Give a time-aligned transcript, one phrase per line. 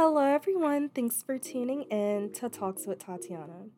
[0.00, 0.90] Hello, everyone.
[0.90, 3.70] Thanks for tuning in to Talks with Tatyana.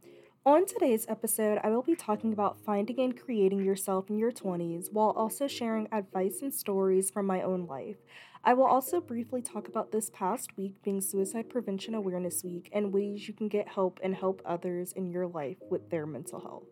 [0.45, 4.92] On today's episode, I will be talking about finding and creating yourself in your 20s
[4.92, 7.96] while also sharing advice and stories from my own life.
[8.45, 12.93] I will also briefly talk about this past week being Suicide Prevention Awareness Week and
[12.93, 16.66] ways you can get help and help others in your life with their mental health.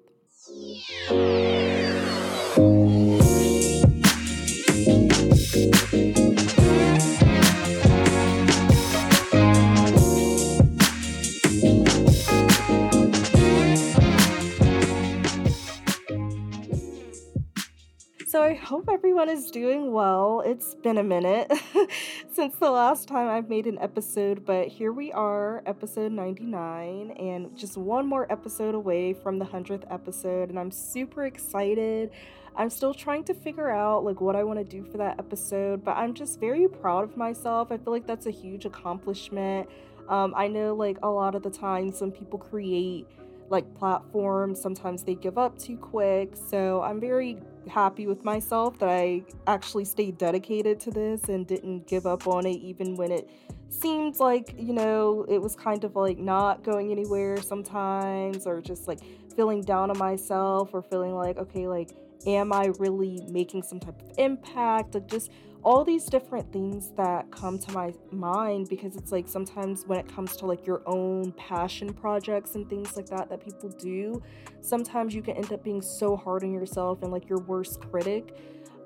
[18.29, 20.43] So I hope everyone is doing well.
[20.45, 21.51] It's been a minute
[22.31, 27.57] since the last time I've made an episode, but here we are, episode 99, and
[27.57, 32.11] just one more episode away from the 100th episode, and I'm super excited.
[32.55, 35.83] I'm still trying to figure out like what I want to do for that episode,
[35.83, 37.73] but I'm just very proud of myself.
[37.73, 39.71] I feel like that's a huge accomplishment.
[40.07, 43.07] Um, I know like a lot of the times when people create
[43.51, 46.35] like platforms, sometimes they give up too quick.
[46.37, 47.39] So I'm very
[47.69, 52.47] happy with myself that I actually stayed dedicated to this and didn't give up on
[52.47, 53.31] it even when it
[53.71, 58.89] seemed like, you know, it was kind of like not going anywhere sometimes or just
[58.89, 59.01] like
[59.37, 61.91] feeling down on myself or feeling like, okay, like,
[62.27, 64.95] am I really making some type of impact?
[64.95, 65.31] Like, just
[65.65, 70.09] all these different things that come to my mind because it's like sometimes when it
[70.09, 74.23] comes to like your own passion projects and things like that that people do
[74.61, 78.37] sometimes you can end up being so hard on yourself and like your worst critic.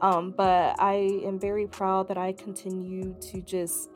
[0.01, 3.89] Um, but i am very proud that i continue to just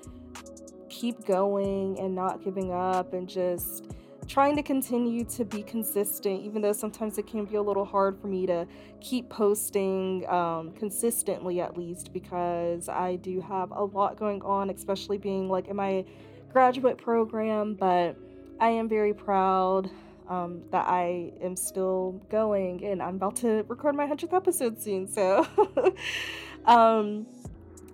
[0.88, 3.90] keep going and not giving up and just
[4.26, 8.20] trying to continue to be consistent, even though sometimes it can be a little hard
[8.20, 8.66] for me to
[9.00, 15.18] keep posting um, consistently, at least, because I do have a lot going on, especially
[15.18, 16.04] being like in my
[16.52, 17.74] graduate program.
[17.74, 18.16] But
[18.60, 19.90] I am very proud
[20.28, 25.06] um, that I am still going, and I'm about to record my 100th episode soon.
[25.06, 25.46] So,
[26.64, 27.26] um,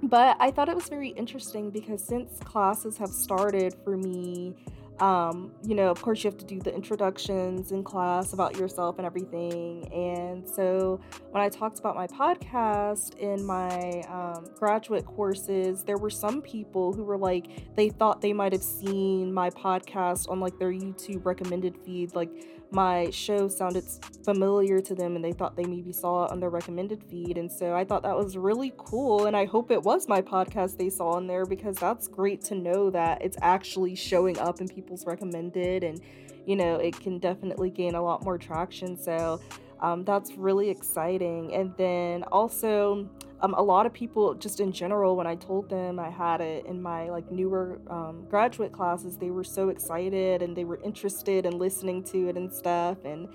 [0.03, 4.55] but I thought it was very interesting because since classes have started for me,
[5.01, 8.99] um, you know, of course, you have to do the introductions in class about yourself
[8.99, 9.93] and everything.
[9.93, 16.11] And so, when I talked about my podcast in my um, graduate courses, there were
[16.11, 20.59] some people who were like, they thought they might have seen my podcast on like
[20.59, 22.31] their YouTube recommended feed, like
[22.73, 23.85] my show sounded
[24.25, 27.39] familiar to them and they thought they maybe saw it on their recommended feed.
[27.39, 29.27] And so I thought that was really cool.
[29.27, 32.55] And I hope it was my podcast they saw in there because that's great to
[32.55, 35.85] know that it's actually showing up in people's recommended.
[35.85, 36.01] And,
[36.47, 38.97] you know, it can definitely gain a lot more traction.
[38.97, 39.41] So
[39.83, 41.53] um, that's really exciting.
[41.53, 43.09] And then also,
[43.41, 46.65] um, a lot of people just in general when i told them i had it
[46.67, 51.45] in my like newer um, graduate classes they were so excited and they were interested
[51.45, 53.05] in listening to it and stuff.
[53.05, 53.29] And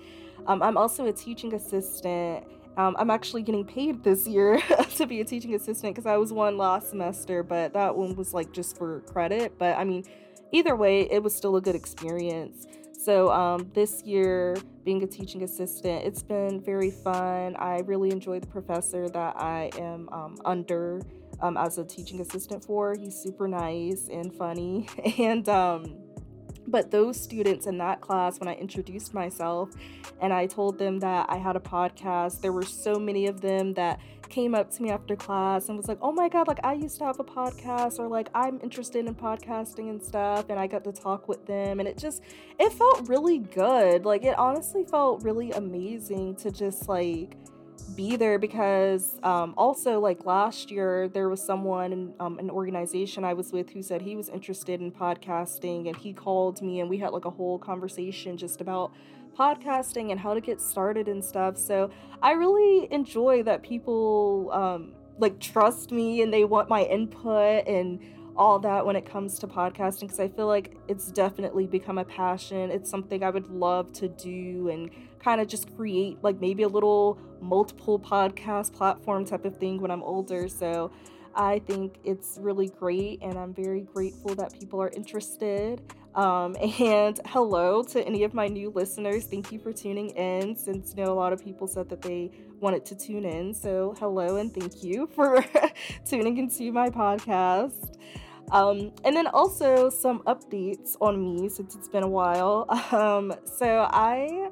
[0.46, 2.46] um, i'm also a teaching assistant.
[2.78, 4.62] Um, i'm actually getting paid this year
[4.96, 8.32] to be a teaching assistant because i was one last semester but that one was
[8.32, 9.58] like just for credit.
[9.58, 10.04] But i mean
[10.52, 12.66] either way it was still a good experience
[13.08, 14.54] so um, this year,
[14.84, 17.56] being a teaching assistant, it's been very fun.
[17.56, 21.00] I really enjoy the professor that I am um, under
[21.40, 22.94] um, as a teaching assistant for.
[22.94, 25.96] He's super nice and funny, and um,
[26.66, 29.70] but those students in that class, when I introduced myself
[30.20, 33.72] and I told them that I had a podcast, there were so many of them
[33.72, 36.74] that came up to me after class and was like, oh my God, like I
[36.74, 40.46] used to have a podcast, or like I'm interested in podcasting and stuff.
[40.50, 42.22] And I got to talk with them, and it just,
[42.58, 44.04] it felt really good.
[44.04, 47.36] Like it honestly felt really amazing to just like,
[47.94, 53.24] be there because um, also like last year there was someone in um, an organization
[53.24, 56.90] i was with who said he was interested in podcasting and he called me and
[56.90, 58.92] we had like a whole conversation just about
[59.38, 61.90] podcasting and how to get started and stuff so
[62.22, 68.00] i really enjoy that people um, like trust me and they want my input and
[68.38, 72.04] all that when it comes to podcasting because I feel like it's definitely become a
[72.04, 72.70] passion.
[72.70, 76.68] It's something I would love to do and kind of just create like maybe a
[76.68, 80.48] little multiple podcast platform type of thing when I'm older.
[80.48, 80.92] So
[81.34, 85.82] I think it's really great and I'm very grateful that people are interested.
[86.14, 89.26] Um, and hello to any of my new listeners.
[89.26, 92.30] Thank you for tuning in since you know a lot of people said that they
[92.60, 93.54] wanted to tune in.
[93.54, 95.44] So hello and thank you for
[96.04, 97.94] tuning into my podcast.
[98.50, 102.66] Um, and then also some updates on me since it's been a while.
[102.92, 104.50] Um, so I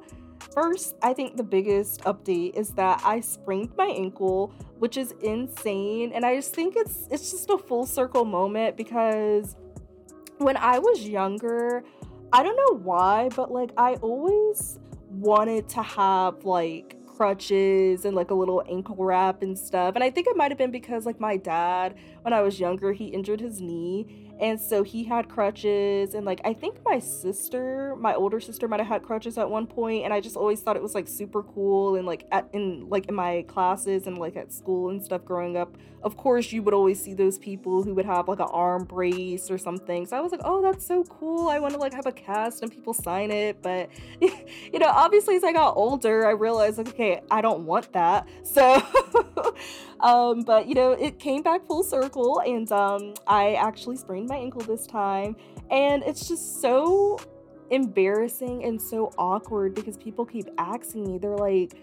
[0.52, 6.12] first, I think the biggest update is that I sprained my ankle, which is insane,
[6.12, 9.56] and I just think it's it's just a full circle moment because
[10.38, 11.84] when I was younger,
[12.32, 14.78] I don't know why, but like I always
[15.10, 19.94] wanted to have like crutches and like a little ankle wrap and stuff.
[19.94, 22.92] And I think it might have been because like my dad, when I was younger,
[22.92, 27.94] he injured his knee and so he had crutches and like i think my sister
[27.98, 30.76] my older sister might have had crutches at one point and i just always thought
[30.76, 34.36] it was like super cool and like at in like in my classes and like
[34.36, 35.76] at school and stuff growing up.
[36.02, 39.50] Of course you would always see those people who would have like an arm brace
[39.50, 40.06] or something.
[40.06, 41.48] So i was like oh that's so cool.
[41.48, 43.62] I want to like have a cast and people sign it.
[43.62, 43.90] But
[44.20, 48.28] you know obviously as i got older i realized like okay i don't want that.
[48.42, 48.82] So
[50.00, 54.36] um but you know it came back full circle and um i actually sprained my
[54.36, 55.36] ankle this time.
[55.70, 57.18] And it's just so
[57.70, 61.74] embarrassing and so awkward because people keep asking me, they're like,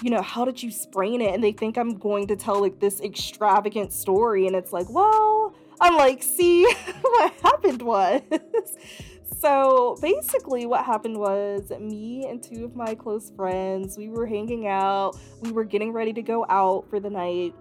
[0.00, 1.34] you know, how did you sprain it?
[1.34, 4.46] And they think I'm going to tell like this extravagant story.
[4.46, 6.64] And it's like, well, I'm like, see,
[7.00, 8.22] what happened was.
[9.40, 14.66] So basically, what happened was me and two of my close friends, we were hanging
[14.66, 17.54] out, we were getting ready to go out for the night.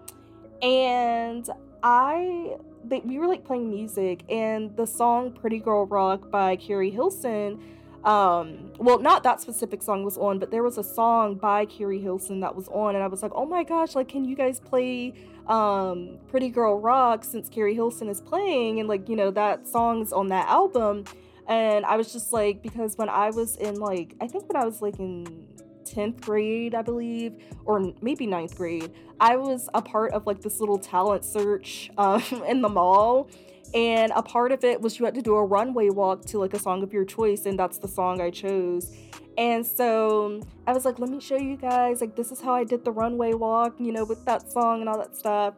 [0.64, 1.48] And
[1.84, 6.90] I they, we were like playing music and the song Pretty Girl Rock by Keri
[6.90, 7.60] Hilson
[8.04, 12.00] um well not that specific song was on but there was a song by Keri
[12.00, 14.60] Hilson that was on and I was like oh my gosh like can you guys
[14.60, 15.14] play
[15.48, 18.80] um Pretty Girl Rock since Keri Hilson is playing?
[18.80, 21.06] And like you know that song's on that album
[21.48, 24.66] and I was just like because when I was in like I think when I
[24.66, 25.48] was like in
[25.86, 27.34] 10th grade, I believe,
[27.66, 32.24] or maybe ninth grade, I was a part of like this little talent search um,
[32.48, 33.30] in the mall.
[33.74, 36.54] And a part of it was you had to do a runway walk to like
[36.54, 38.96] a song of your choice, and that's the song I chose.
[39.38, 42.64] And so I was like, let me show you guys, like, this is how I
[42.64, 45.54] did the runway walk, you know, with that song and all that stuff.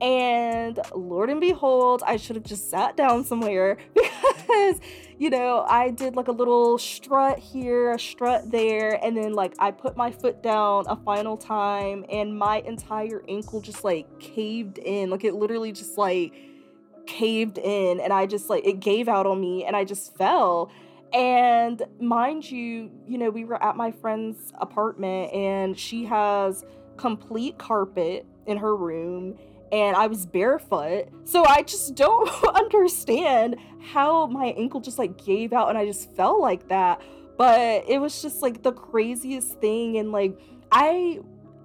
[0.00, 4.80] And Lord and behold, I should have just sat down somewhere because,
[5.18, 9.54] you know, I did like a little strut here, a strut there, and then like
[9.58, 14.78] I put my foot down a final time, and my entire ankle just like caved
[14.78, 15.10] in.
[15.10, 16.34] Like it literally just like
[17.06, 20.70] caved in, and I just like it gave out on me, and I just fell.
[21.12, 26.64] And mind you, you know, we were at my friend's apartment, and she has
[26.96, 29.36] complete carpet in her room
[29.74, 31.08] and I was barefoot.
[31.24, 36.14] So I just don't understand how my ankle just like gave out and I just
[36.14, 37.02] fell like that.
[37.36, 40.38] But it was just like the craziest thing and like
[40.70, 41.18] I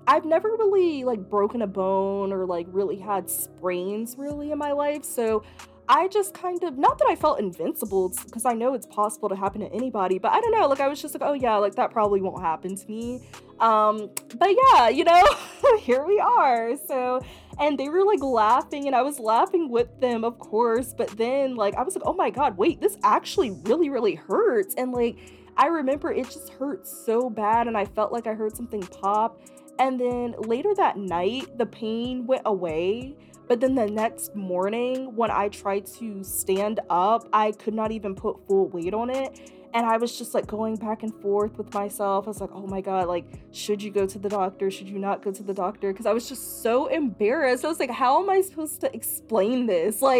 [0.07, 4.71] I've never really like broken a bone or like really had sprains really in my
[4.71, 5.05] life.
[5.05, 5.43] So
[5.87, 9.35] I just kind of not that I felt invincible because I know it's possible to
[9.35, 10.67] happen to anybody, but I don't know.
[10.67, 13.21] Like I was just like, oh yeah, like that probably won't happen to me.
[13.59, 15.23] Um, but yeah, you know,
[15.79, 16.75] here we are.
[16.87, 17.21] So
[17.59, 20.93] and they were like laughing and I was laughing with them, of course.
[20.97, 24.75] But then like I was like, oh my god, wait, this actually really, really hurts.
[24.75, 25.17] And like
[25.57, 29.41] I remember it just hurt so bad and I felt like I heard something pop.
[29.77, 33.15] And then later that night, the pain went away
[33.49, 38.13] but then the next morning, when I tried to stand up, I could not even
[38.13, 39.58] put full weight on it.
[39.73, 42.25] And I was just like going back and forth with myself.
[42.25, 44.71] I was like, oh my God, like, should you go to the doctor?
[44.71, 45.91] Should you not go to the doctor?
[45.91, 47.63] Because I was just so embarrassed.
[47.63, 50.01] I was like, how am I supposed to explain this?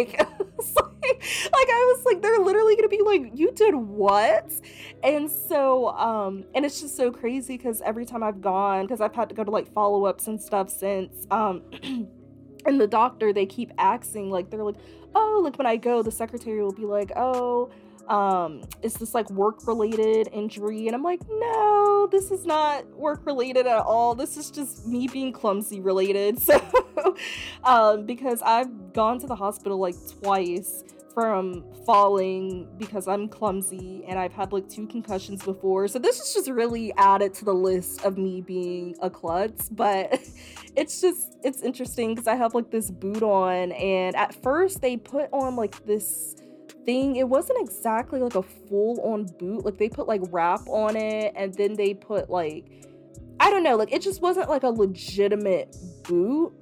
[1.02, 4.52] Like, like, I was like, they're literally gonna be like, you did what?
[5.02, 9.14] And so, um, and it's just so crazy because every time I've gone, because I've
[9.14, 11.62] had to go to like follow ups and stuff since, um,
[12.66, 14.76] and the doctor they keep asking like they're like
[15.14, 17.70] oh like when i go the secretary will be like oh
[18.08, 20.86] um is this like work related injury?
[20.86, 24.14] And i'm like no this is not work related at all.
[24.14, 26.38] This is just me being clumsy related.
[26.50, 27.16] So
[27.64, 34.18] um because i've gone to the hospital like twice from falling because I'm clumsy and
[34.18, 35.88] I've had like two concussions before.
[35.88, 40.20] So this is just really added to the list of me being a klutz, but
[40.76, 44.96] it's just it's interesting because I have like this boot on and at first they
[44.96, 46.36] put on like this
[46.84, 47.16] thing.
[47.16, 49.64] It wasn't exactly like a full on boot.
[49.64, 52.66] Like they put like wrap on it and then they put like
[53.38, 56.52] I don't know, like it just wasn't like a legitimate boot.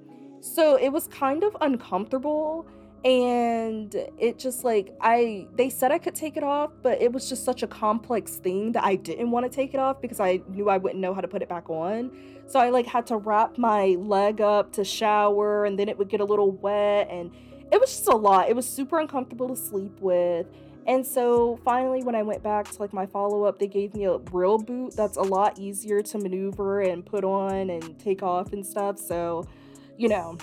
[0.40, 2.68] So it was kind of uncomfortable
[3.04, 7.28] and it just like i they said i could take it off but it was
[7.28, 10.40] just such a complex thing that i didn't want to take it off because i
[10.48, 12.10] knew i wouldn't know how to put it back on
[12.48, 16.08] so i like had to wrap my leg up to shower and then it would
[16.08, 17.30] get a little wet and
[17.72, 20.46] it was just a lot it was super uncomfortable to sleep with
[20.86, 24.18] and so finally when i went back to like my follow-up they gave me a
[24.32, 28.64] real boot that's a lot easier to maneuver and put on and take off and
[28.64, 29.46] stuff so
[29.96, 30.36] you know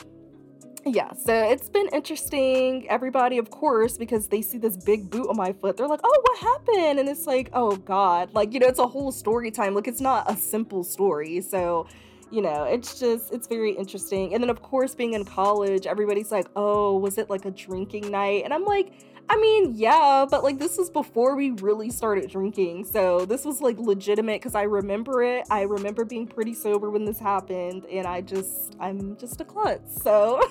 [0.88, 2.88] yeah, so it's been interesting.
[2.89, 6.22] Everybody, of course, because they see this big boot on my foot, they're like, oh,
[6.22, 7.00] what happened?
[7.00, 8.32] And it's like, oh, God.
[8.36, 9.74] Like, you know, it's a whole story time.
[9.74, 11.41] Like, it's not a simple story.
[11.41, 11.88] So,
[12.32, 14.34] you know, it's just, it's very interesting.
[14.34, 18.12] And then, of course, being in college, everybody's like, oh, was it like a drinking
[18.12, 18.44] night?
[18.44, 18.94] And I'm like,
[19.27, 22.86] I mean, yeah, but like this was before we really started drinking.
[22.86, 25.48] So this was like legitimate because I remember it.
[25.50, 30.01] I remember being pretty sober when this happened, and I just, I'm just a klutz.
[30.01, 30.41] So.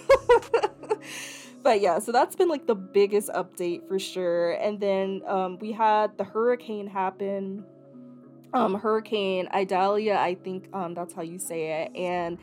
[1.62, 4.52] but yeah, so that's been like the biggest update for sure.
[4.52, 7.64] And then um, we had the hurricane happen.
[8.54, 11.96] Um, hurricane Idalia, I think um, that's how you say it.
[11.96, 12.38] And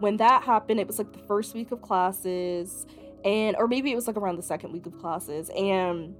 [0.00, 2.86] when that happened, it was like the first week of classes
[3.24, 6.14] and or maybe it was like around the second week of classes and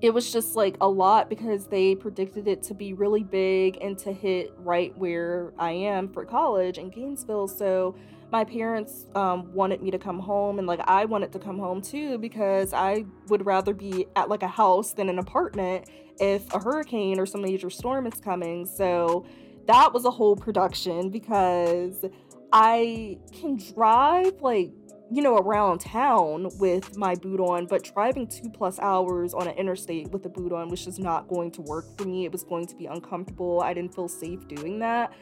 [0.00, 3.96] it was just like a lot because they predicted it to be really big and
[3.98, 7.48] to hit right where I am for college in Gainesville.
[7.48, 7.94] So
[8.34, 11.80] my parents um, wanted me to come home, and like I wanted to come home
[11.80, 15.88] too because I would rather be at like a house than an apartment
[16.18, 18.66] if a hurricane or some major storm is coming.
[18.66, 19.24] So
[19.68, 22.04] that was a whole production because
[22.52, 24.72] I can drive like
[25.10, 29.54] you know, around town with my boot on, but driving two plus hours on an
[29.54, 32.24] interstate with a boot on was just not going to work for me.
[32.24, 33.60] It was going to be uncomfortable.
[33.60, 35.12] I didn't feel safe doing that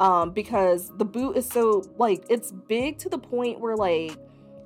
[0.00, 4.16] um, because the boot is so, like, it's big to the point where, like,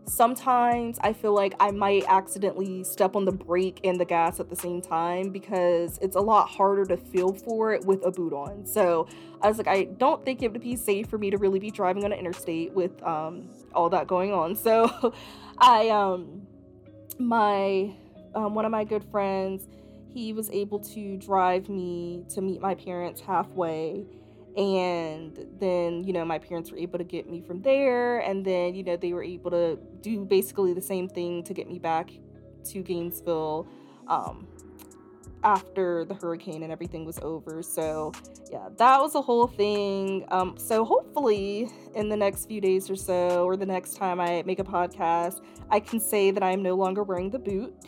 [0.07, 4.49] sometimes I feel like I might accidentally step on the brake and the gas at
[4.49, 8.33] the same time because it's a lot harder to feel for it with a boot
[8.33, 8.65] on.
[8.65, 9.09] So
[9.43, 11.71] I was like, I don't think it would be safe for me to really be
[11.71, 14.57] driving on an interstate with um, all that going on.
[14.65, 15.15] So
[15.59, 16.47] I, um,
[17.19, 17.93] my,
[18.35, 19.69] um, one of my good friends,
[20.09, 24.07] he was able to drive me to meet my parents halfway
[24.57, 28.75] and then you know my parents were able to get me from there and then
[28.75, 32.11] you know they were able to do basically the same thing to get me back
[32.65, 33.67] to gainesville
[34.09, 34.47] um,
[35.43, 37.63] after the hurricane and everything was over.
[37.63, 38.13] So
[38.51, 40.25] yeah that was a whole thing.
[40.31, 44.43] Um, so hopefully in the next few days or so or the next time i
[44.45, 47.75] make a podcast i can say that i'm no longer wearing the boot.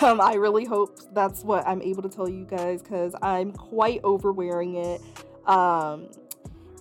[0.00, 4.00] Um, I really hope that's what I'm able to tell you guys because I'm quite
[4.02, 5.00] over wearing it.
[5.48, 6.08] Um,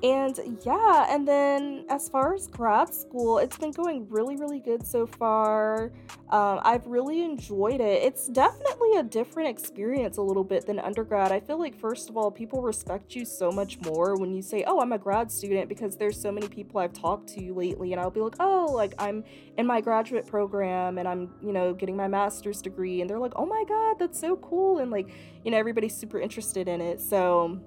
[0.04, 4.86] and yeah, and then as far as grad school, it's been going really, really good
[4.86, 5.92] so far.
[6.30, 8.04] Um, I've really enjoyed it.
[8.04, 11.32] It's definitely a different experience a little bit than undergrad.
[11.32, 14.64] I feel like, first of all, people respect you so much more when you say,
[14.68, 18.00] Oh, I'm a grad student, because there's so many people I've talked to lately, and
[18.00, 19.24] I'll be like, Oh, like I'm
[19.58, 23.02] in my graduate program and I'm, you know, getting my master's degree.
[23.02, 24.78] And they're like, Oh my God, that's so cool.
[24.78, 25.10] And like,
[25.44, 27.00] you know, everybody's super interested in it.
[27.00, 27.60] So,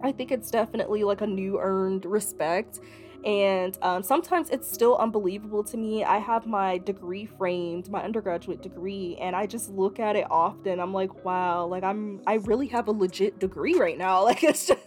[0.00, 2.80] I think it's definitely like a new earned respect.
[3.24, 6.04] And um, sometimes it's still unbelievable to me.
[6.04, 10.78] I have my degree framed, my undergraduate degree, and I just look at it often.
[10.78, 14.18] I'm like, wow, like I'm, I really have a legit degree right now.
[14.28, 14.80] Like it's just,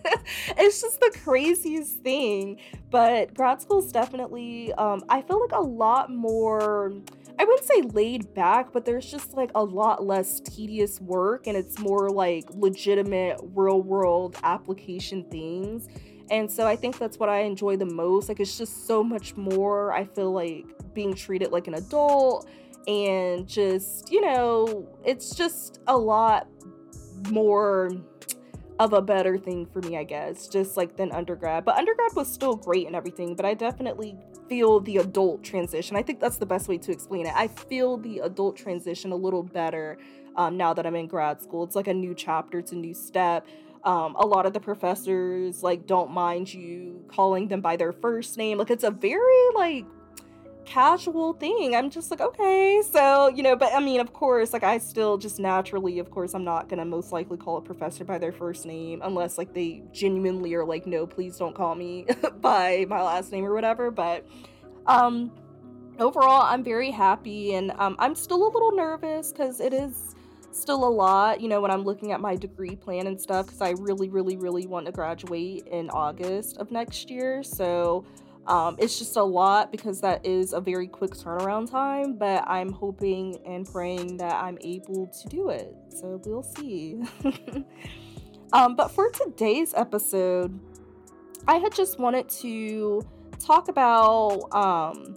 [0.56, 2.58] it's just the craziest thing.
[2.92, 6.94] But grad school is definitely, um, I feel like a lot more
[7.42, 11.58] I wouldn't say laid back, but there's just like a lot less tedious work and
[11.58, 15.88] it's more like legitimate real world application things.
[16.30, 18.30] And so I think that's what I enjoy the most.
[18.30, 19.92] Like it's just so much more.
[19.92, 22.48] I feel like being treated like an adult
[22.88, 26.48] and just, you know, it's just a lot
[27.32, 27.90] more
[28.82, 31.66] of a better thing for me, I guess, just like than undergrad.
[31.66, 34.18] But undergrad was still great and everything, but I definitely
[34.50, 35.96] feel the adult transition.
[35.96, 37.34] I think that's the best way to explain it.
[37.36, 40.00] I feel the adult transition a little better
[40.36, 41.64] um, now that I'm in grad school.
[41.64, 43.46] It's like a new chapter, it's a new step.
[43.84, 48.36] Um, a lot of the professors like don't mind you calling them by their first
[48.36, 48.58] name.
[48.58, 49.86] Like it's a very like
[50.66, 51.76] casual thing.
[51.76, 55.18] I'm just like, okay, so, you know, but I mean, of course, like I still
[55.18, 58.66] just naturally, of course, I'm not gonna most likely call a professor by their first
[58.66, 62.06] name unless like they genuinely are like, no, please don't call me
[62.42, 63.92] by my last name or whatever.
[63.92, 64.26] But
[64.88, 65.32] um
[66.00, 70.16] overall, I'm very happy and um, I'm still a little nervous because it is
[70.52, 73.62] still a lot, you know, when I'm looking at my degree plan and stuff, because
[73.62, 77.44] I really, really, really want to graduate in August of next year.
[77.44, 78.06] So
[78.48, 82.72] um, it's just a lot because that is a very quick turnaround time, but I'm
[82.72, 85.76] hoping and praying that I'm able to do it.
[85.90, 87.02] So we'll see.
[88.54, 90.60] um, but for today's episode,
[91.48, 93.08] I had just wanted to
[93.40, 95.16] talk about um,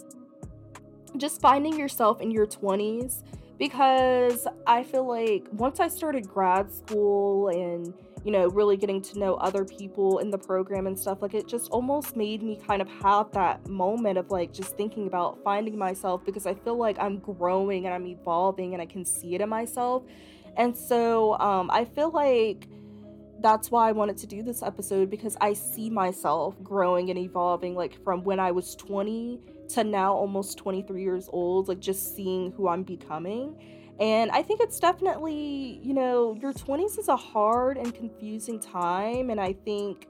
[1.17, 3.23] just finding yourself in your 20s
[3.57, 7.93] because I feel like once I started grad school and
[8.25, 11.47] you know, really getting to know other people in the program and stuff, like it
[11.47, 15.77] just almost made me kind of have that moment of like just thinking about finding
[15.77, 19.41] myself because I feel like I'm growing and I'm evolving and I can see it
[19.41, 20.01] in myself.
[20.57, 22.67] And so um, I feel like
[23.39, 27.75] that's why I wanted to do this episode because I see myself growing and evolving
[27.75, 29.39] like from when I was 20
[29.69, 33.55] to now almost 23 years old, like just seeing who I'm becoming.
[33.99, 39.29] And I think it's definitely, you know, your 20s is a hard and confusing time.
[39.29, 40.09] And I think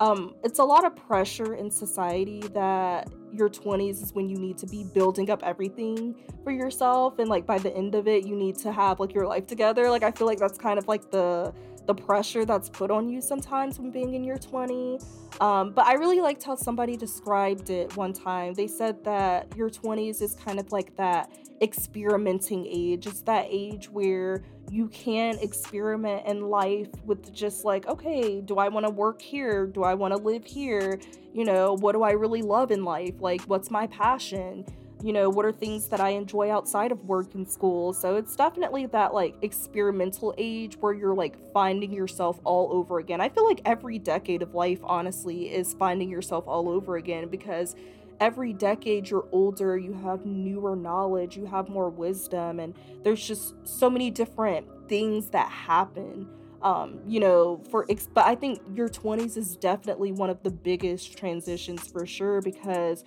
[0.00, 4.56] um, it's a lot of pressure in society that your 20s is when you need
[4.58, 6.14] to be building up everything
[6.44, 7.18] for yourself.
[7.18, 9.90] And like by the end of it, you need to have like your life together.
[9.90, 11.52] Like I feel like that's kind of like the
[11.86, 14.98] the pressure that's put on you sometimes when being in your 20.
[15.40, 18.54] Um, but I really liked how somebody described it one time.
[18.54, 21.30] They said that your 20s is kind of like that
[21.62, 23.06] experimenting age.
[23.06, 28.68] It's that age where you can experiment in life with just like, okay, do I
[28.68, 29.66] want to work here?
[29.66, 31.00] Do I want to live here?
[31.32, 33.20] You know, what do I really love in life?
[33.20, 34.64] Like, what's my passion?
[35.02, 37.92] You know, what are things that I enjoy outside of work and school.
[37.92, 43.20] So it's definitely that like experimental age where you're like finding yourself all over again.
[43.20, 47.76] I feel like every decade of life, honestly, is finding yourself all over again because
[48.20, 53.54] every decade you're older, you have newer knowledge, you have more wisdom, and there's just
[53.64, 56.28] so many different things that happen.
[56.62, 60.50] Um, you know, for ex- but I think your 20s is definitely one of the
[60.50, 63.04] biggest transitions for sure because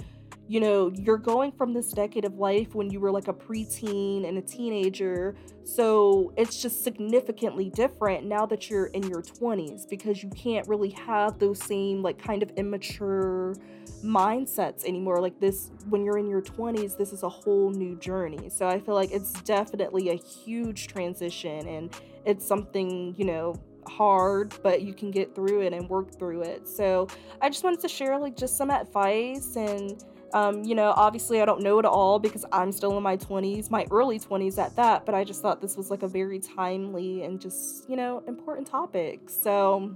[0.50, 4.28] you know, you're going from this decade of life when you were like a preteen
[4.28, 5.36] and a teenager.
[5.64, 10.90] So it's just significantly different now that you're in your 20s because you can't really
[10.90, 13.56] have those same, like, kind of immature
[14.04, 15.22] mindsets anymore.
[15.22, 18.50] Like, this, when you're in your 20s, this is a whole new journey.
[18.50, 23.54] So I feel like it's definitely a huge transition and it's something, you know,
[23.88, 26.68] hard, but you can get through it and work through it.
[26.68, 27.08] So
[27.40, 31.46] I just wanted to share like just some advice and um, you know, obviously, I
[31.46, 35.06] don't know it all because I'm still in my 20s, my early 20s at that,
[35.06, 38.68] but I just thought this was like a very timely and just, you know, important
[38.68, 39.30] topic.
[39.30, 39.96] So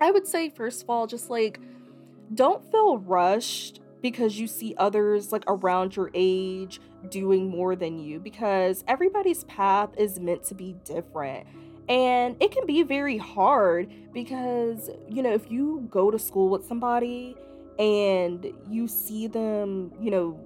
[0.00, 1.60] I would say, first of all, just like
[2.34, 8.18] don't feel rushed because you see others like around your age doing more than you
[8.18, 11.46] because everybody's path is meant to be different.
[11.88, 16.66] And it can be very hard because, you know, if you go to school with
[16.66, 17.36] somebody
[17.82, 20.38] and you see them, you know,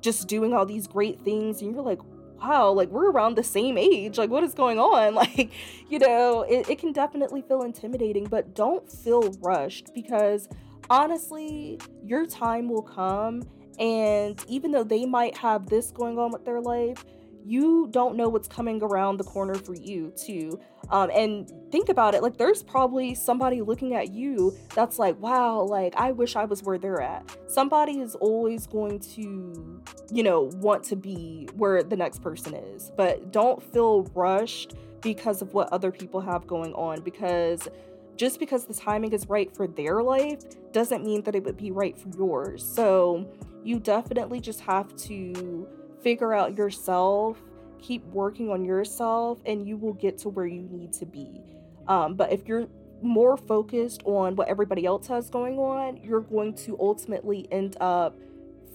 [0.00, 2.00] just doing all these great things, and you're like,
[2.42, 4.16] wow, like we're around the same age.
[4.16, 5.14] Like, what is going on?
[5.20, 5.50] Like,
[5.90, 10.48] you know, it, it can definitely feel intimidating, but don't feel rushed because
[10.88, 13.42] honestly, your time will come.
[13.78, 17.04] And even though they might have this going on with their life,
[17.44, 20.60] you don't know what's coming around the corner for you too.
[20.90, 25.60] Um, and think about it like there's probably somebody looking at you that's like wow
[25.60, 27.24] like i wish i was where they're at.
[27.46, 32.90] Somebody is always going to you know want to be where the next person is.
[32.96, 37.68] But don't feel rushed because of what other people have going on because
[38.16, 40.40] just because the timing is right for their life
[40.72, 42.62] doesn't mean that it would be right for yours.
[42.62, 43.26] So
[43.64, 45.66] you definitely just have to
[46.02, 47.42] figure out yourself,
[47.80, 51.42] keep working on yourself, and you will get to where you need to be.
[51.88, 52.68] Um, but if you're
[53.02, 58.18] more focused on what everybody else has going on, you're going to ultimately end up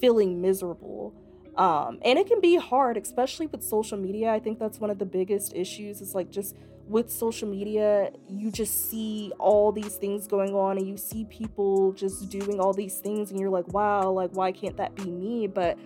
[0.01, 1.13] feeling miserable.
[1.55, 4.31] Um, and it can be hard, especially with social media.
[4.31, 6.55] I think that's one of the biggest issues is like just
[6.87, 11.93] with social media, you just see all these things going on and you see people
[11.93, 15.47] just doing all these things, and you're like, wow, like, why can't that be me?
[15.47, 15.77] But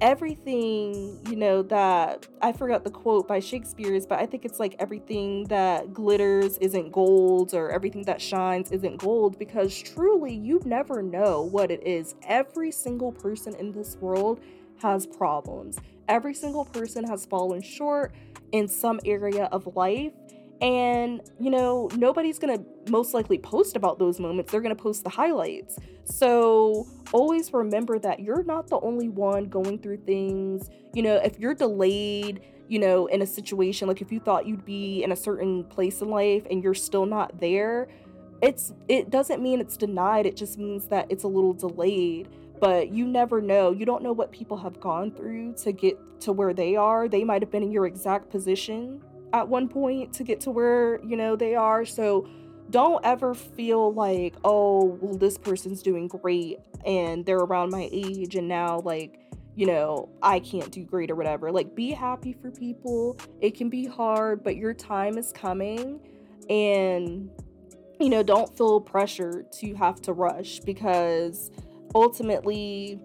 [0.00, 4.76] everything, you know, that I forgot the quote by Shakespeare's, but I think it's like
[4.78, 11.02] everything that glitters isn't gold or everything that shines isn't gold because truly you never
[11.02, 12.14] know what it is.
[12.26, 14.40] Every single person in this world
[14.82, 15.78] has problems.
[16.08, 18.14] Every single person has fallen short
[18.52, 20.12] in some area of life
[20.60, 24.52] and, you know, nobody's going to most likely post about those moments.
[24.52, 25.78] They're going to post the highlights.
[26.04, 30.70] So always remember that you're not the only one going through things.
[30.92, 34.64] You know, if you're delayed, you know, in a situation, like if you thought you'd
[34.64, 37.88] be in a certain place in life and you're still not there,
[38.42, 40.26] it's it doesn't mean it's denied.
[40.26, 42.28] It just means that it's a little delayed
[42.60, 43.72] but you never know.
[43.72, 47.08] You don't know what people have gone through to get to where they are.
[47.08, 49.02] They might have been in your exact position
[49.34, 51.84] at one point to get to where, you know, they are.
[51.84, 52.28] So
[52.70, 58.36] don't ever feel like, oh, well, this person's doing great and they're around my age
[58.36, 59.18] and now, like,
[59.56, 61.50] you know, I can't do great or whatever.
[61.50, 63.18] Like, be happy for people.
[63.40, 66.00] It can be hard, but your time is coming.
[66.48, 67.28] And
[68.00, 71.50] you know, don't feel pressure to have to rush because
[71.94, 73.00] ultimately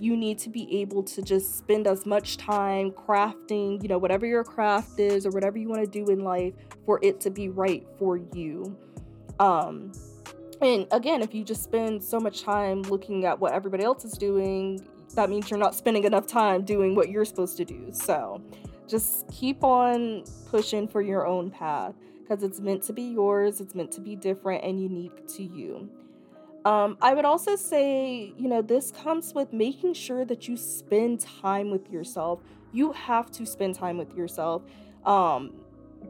[0.00, 4.26] you need to be able to just spend as much time crafting, you know, whatever
[4.26, 6.54] your craft is or whatever you want to do in life
[6.84, 8.76] for it to be right for you.
[9.40, 9.92] Um
[10.60, 14.12] and again, if you just spend so much time looking at what everybody else is
[14.12, 17.88] doing, that means you're not spending enough time doing what you're supposed to do.
[17.92, 18.42] So,
[18.88, 23.74] just keep on pushing for your own path because it's meant to be yours, it's
[23.74, 25.90] meant to be different and unique to you.
[26.66, 31.20] Um, I would also say, you know, this comes with making sure that you spend
[31.20, 32.40] time with yourself.
[32.72, 34.62] You have to spend time with yourself
[35.04, 35.52] um,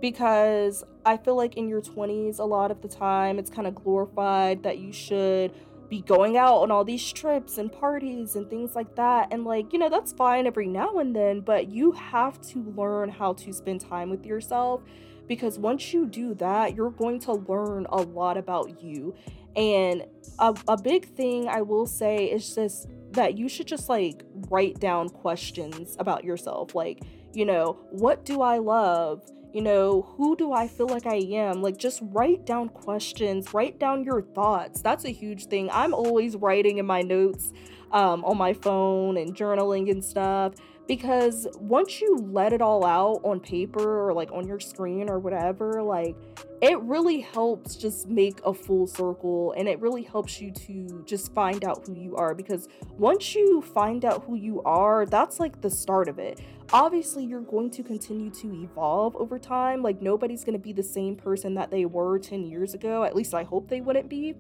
[0.01, 3.75] because I feel like in your 20s, a lot of the time, it's kind of
[3.75, 5.53] glorified that you should
[5.91, 9.29] be going out on all these trips and parties and things like that.
[9.35, 13.11] And, like, you know, that's fine every now and then, but you have to learn
[13.11, 14.81] how to spend time with yourself
[15.29, 19.15] because once you do that, you're going to learn a lot about you.
[19.57, 20.05] And
[20.39, 24.79] a, a big thing I will say is just that you should just like write
[24.79, 26.75] down questions about yourself.
[26.75, 29.23] Like, you know, what do I love?
[29.53, 31.63] You know, who do I feel like I am?
[31.63, 34.83] Like, just write down questions, write down your thoughts.
[34.83, 35.71] That's a huge thing.
[35.73, 37.53] I'm always writing in my notes
[37.93, 40.55] um, on my phone and journaling and stuff
[40.87, 45.19] because once you let it all out on paper or like on your screen or
[45.19, 46.17] whatever like
[46.63, 51.35] it really helps just make a full circle and it really helps you to just
[51.35, 55.61] find out who you are because once you find out who you are that's like
[55.61, 56.41] the start of it.
[56.73, 59.83] Obviously you're going to continue to evolve over time.
[59.83, 63.05] Like nobody's going to be the same person that they were 10 years ago.
[63.05, 64.35] At least i hope they wouldn't be.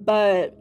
[0.00, 0.56] But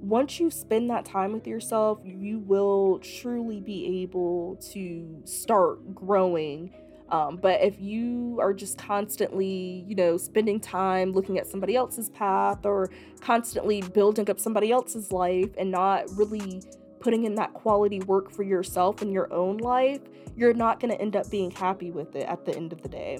[0.00, 6.72] once you spend that time with yourself, you will truly be able to start growing.
[7.08, 12.10] Um, but if you are just constantly, you know, spending time looking at somebody else's
[12.10, 12.90] path or
[13.20, 16.62] constantly building up somebody else's life and not really
[16.98, 20.00] putting in that quality work for yourself in your own life,
[20.36, 22.88] you're not going to end up being happy with it at the end of the
[22.88, 23.18] day.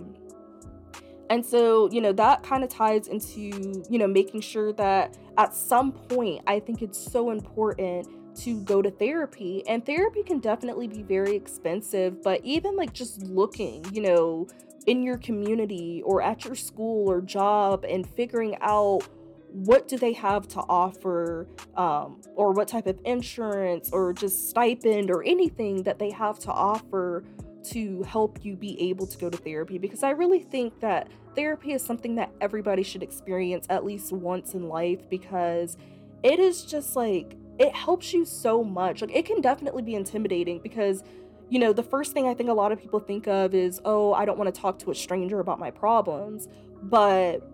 [1.31, 5.55] And so, you know, that kind of ties into, you know, making sure that at
[5.55, 9.62] some point, I think it's so important to go to therapy.
[9.68, 14.49] And therapy can definitely be very expensive, but even like just looking, you know,
[14.87, 19.03] in your community or at your school or job and figuring out
[19.51, 21.46] what do they have to offer
[21.77, 26.51] um, or what type of insurance or just stipend or anything that they have to
[26.51, 27.25] offer
[27.64, 31.72] to help you be able to go to therapy because I really think that therapy
[31.72, 35.77] is something that everybody should experience at least once in life because
[36.22, 39.01] it is just like it helps you so much.
[39.01, 41.03] Like it can definitely be intimidating because
[41.49, 44.12] you know, the first thing I think a lot of people think of is, "Oh,
[44.12, 46.49] I don't want to talk to a stranger about my problems."
[46.83, 47.49] But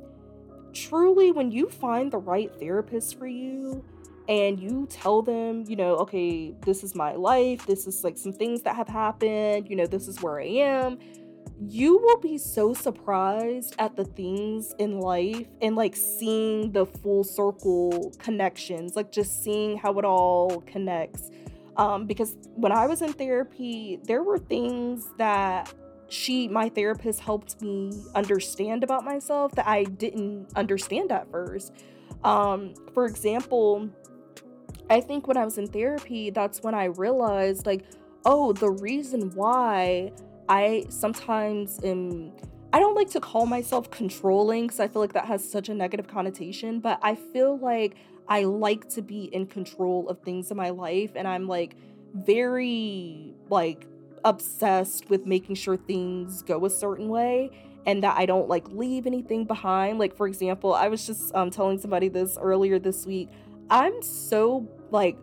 [0.73, 3.85] truly when you find the right therapist for you,
[4.29, 8.33] and you tell them, you know, okay, this is my life, this is like some
[8.33, 10.99] things that have happened, you know, this is where I am,
[11.69, 17.25] you will be so surprised at the things in life and like seeing the full
[17.25, 21.31] circle connections, like just seeing how it all connects.
[21.77, 25.73] Um, because when I was in therapy, there were things that
[26.09, 31.73] she, my therapist, helped me understand about myself that I didn't understand at first.
[32.25, 33.89] Um, for example,
[34.91, 37.85] I think when I was in therapy, that's when I realized, like,
[38.27, 40.13] oh, the reason why
[40.49, 42.33] I sometimes am.
[42.75, 45.75] I don't like to call myself controlling because I feel like that has such a
[45.75, 47.97] negative connotation, but I feel like
[48.29, 51.77] I like to be in control of things in my life and I'm like
[52.15, 53.87] very like
[54.25, 57.51] obsessed with making sure things go a certain way
[57.87, 59.99] and that I don't like leave anything behind.
[59.99, 63.29] Like for example, I was just um, telling somebody this earlier this week.
[63.71, 65.19] I'm so like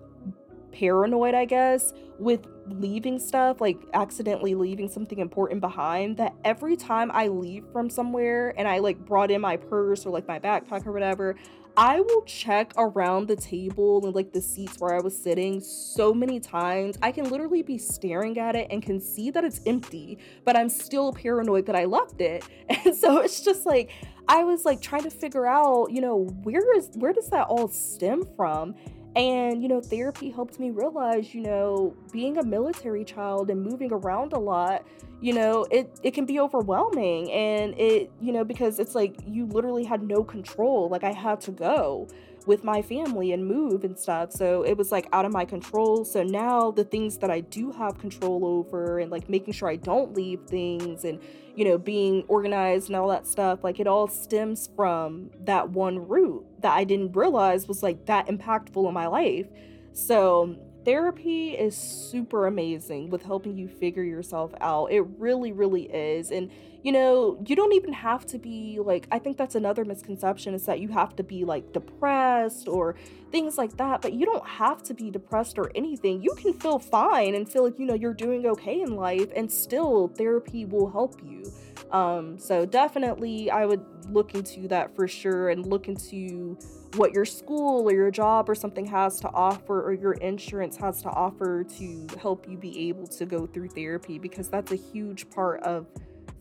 [0.72, 7.12] paranoid, I guess, with leaving stuff, like accidentally leaving something important behind, that every time
[7.14, 10.86] I leave from somewhere and I like brought in my purse or like my backpack
[10.86, 11.36] or whatever,
[11.78, 16.14] I will check around the table and like the seats where I was sitting so
[16.14, 16.98] many times.
[17.02, 20.68] I can literally be staring at it and can see that it's empty, but I'm
[20.68, 22.44] still paranoid that I left it.
[22.86, 23.92] And so it's just like
[24.28, 27.68] I was like trying to figure out, you know, where is where does that all
[27.68, 28.76] stem from?
[29.20, 33.92] And, you know, therapy helped me realize, you know, being a military child and moving
[33.92, 34.86] around a lot,
[35.20, 37.30] you know, it, it can be overwhelming.
[37.30, 40.88] And it, you know, because it's like you literally had no control.
[40.88, 42.08] Like I had to go
[42.50, 44.32] with my family and move and stuff.
[44.32, 46.04] So it was like out of my control.
[46.04, 49.76] So now the things that I do have control over and like making sure I
[49.76, 51.20] don't leave things and,
[51.56, 56.08] you know, being organized and all that stuff, like it all stems from that one
[56.08, 59.46] root that I didn't realize was like that impactful in my life.
[59.94, 64.92] So therapy is super amazing with helping you figure yourself out.
[64.92, 66.32] It really, really is.
[66.32, 66.50] And,
[66.84, 70.66] you know, you don't even have to be like, I think that's another misconception is
[70.66, 72.96] that you have to be like depressed or
[73.32, 74.02] things like that.
[74.02, 76.22] But you don't have to be depressed or anything.
[76.22, 79.52] You can feel fine and feel like, you know, you're doing okay in life and
[79.52, 81.44] still therapy will help you.
[81.92, 86.58] Um, so definitely I would look into that for sure and look into
[86.96, 91.02] what your school or your job or something has to offer or your insurance has
[91.02, 95.30] to offer to help you be able to go through therapy because that's a huge
[95.30, 95.88] part of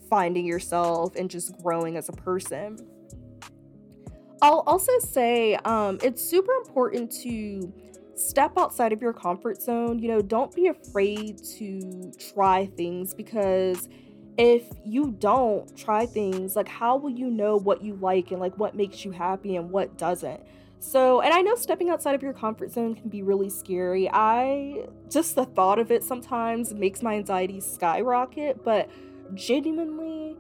[0.09, 2.79] finding yourself and just growing as a person.
[4.41, 7.73] I'll also say um, it's super important to
[8.15, 9.99] step outside of your comfort zone.
[9.99, 13.89] You know, don't be afraid to try things because
[14.39, 18.57] if you don't try things, like how will you know what you like and like
[18.57, 20.41] what makes you happy and what doesn't?
[20.79, 24.09] So, and I know stepping outside of your comfort zone can be really scary.
[24.09, 28.89] I just the thought of it sometimes makes my anxiety skyrocket, but
[29.35, 30.37] genuinely,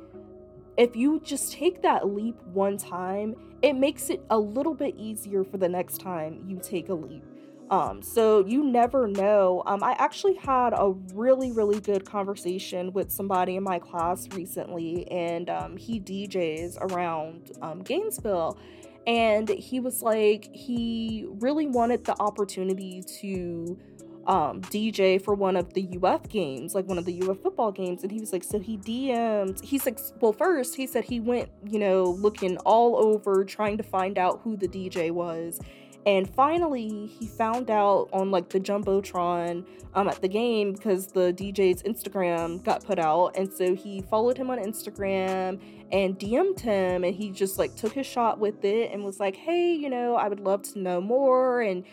[0.76, 5.42] if you just take that leap one time, it makes it a little bit easier
[5.42, 7.24] for the next time you take a leap.
[7.70, 9.62] Um, so you never know.
[9.66, 15.10] Um, I actually had a really, really good conversation with somebody in my class recently,
[15.10, 18.58] and um, he DJs around um, Gainesville.
[19.06, 23.78] And he was like, he really wanted the opportunity to
[24.26, 28.02] um, DJ for one of the UF games, like one of the UF football games.
[28.02, 31.48] And he was like, so he DM'd, he's like, well, first he said he went,
[31.66, 35.58] you know, looking all over trying to find out who the DJ was
[36.06, 41.32] and finally, he found out on like the Jumbotron um, at the game because the
[41.32, 43.36] DJ's Instagram got put out.
[43.36, 45.60] And so he followed him on Instagram
[45.92, 47.04] and DM'd him.
[47.04, 50.14] And he just like took his shot with it and was like, hey, you know,
[50.14, 51.60] I would love to know more.
[51.60, 51.84] And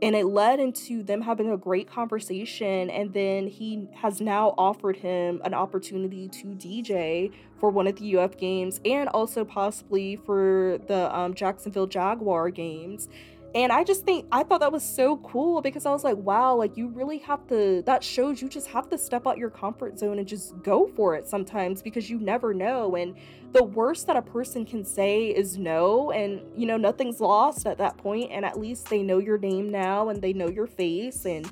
[0.00, 4.96] and it led into them having a great conversation and then he has now offered
[4.96, 10.78] him an opportunity to dj for one of the uf games and also possibly for
[10.86, 13.08] the um, jacksonville jaguar games
[13.54, 16.54] and I just think I thought that was so cool because I was like, wow,
[16.54, 19.98] like you really have to that shows you just have to step out your comfort
[19.98, 22.94] zone and just go for it sometimes because you never know.
[22.94, 23.14] And
[23.52, 26.10] the worst that a person can say is no.
[26.10, 29.70] And you know, nothing's lost at that point, and at least they know your name
[29.70, 31.50] now and they know your face and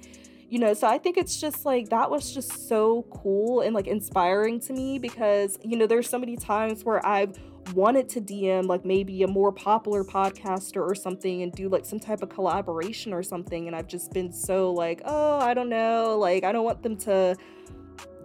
[0.49, 3.87] you know so i think it's just like that was just so cool and like
[3.87, 7.37] inspiring to me because you know there's so many times where i've
[7.75, 11.99] wanted to DM like maybe a more popular podcaster or something and do like some
[11.99, 13.67] type of collaboration or something.
[13.67, 16.17] And I've just been so like, oh, I don't know.
[16.19, 17.37] Like, I don't want them to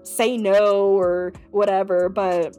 [0.04, 2.10] say no or whatever.
[2.10, 2.58] But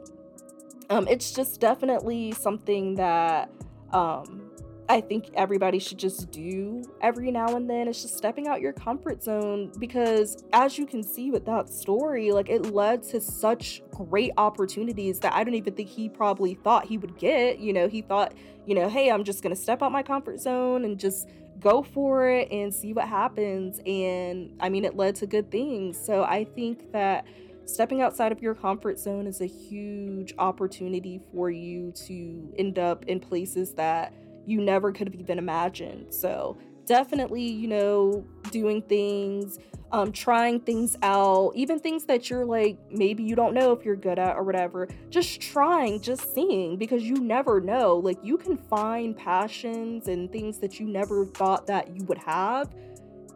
[0.89, 3.49] um, it's just definitely something that
[3.91, 4.42] um,
[4.89, 7.87] I think everybody should just do every now and then.
[7.87, 12.31] It's just stepping out your comfort zone because, as you can see with that story,
[12.31, 16.85] like it led to such great opportunities that I don't even think he probably thought
[16.85, 17.59] he would get.
[17.59, 18.33] You know, he thought,
[18.65, 21.81] you know, hey, I'm just going to step out my comfort zone and just go
[21.81, 23.79] for it and see what happens.
[23.85, 25.97] And I mean, it led to good things.
[25.97, 27.25] So I think that
[27.65, 33.05] stepping outside of your comfort zone is a huge opportunity for you to end up
[33.05, 34.13] in places that
[34.45, 36.13] you never could have even imagined.
[36.13, 39.57] So definitely, you know, doing things,
[39.91, 43.95] um, trying things out, even things that you're like, maybe you don't know if you're
[43.95, 47.97] good at or whatever, just trying, just seeing, because you never know.
[47.97, 52.73] Like, you can find passions and things that you never thought that you would have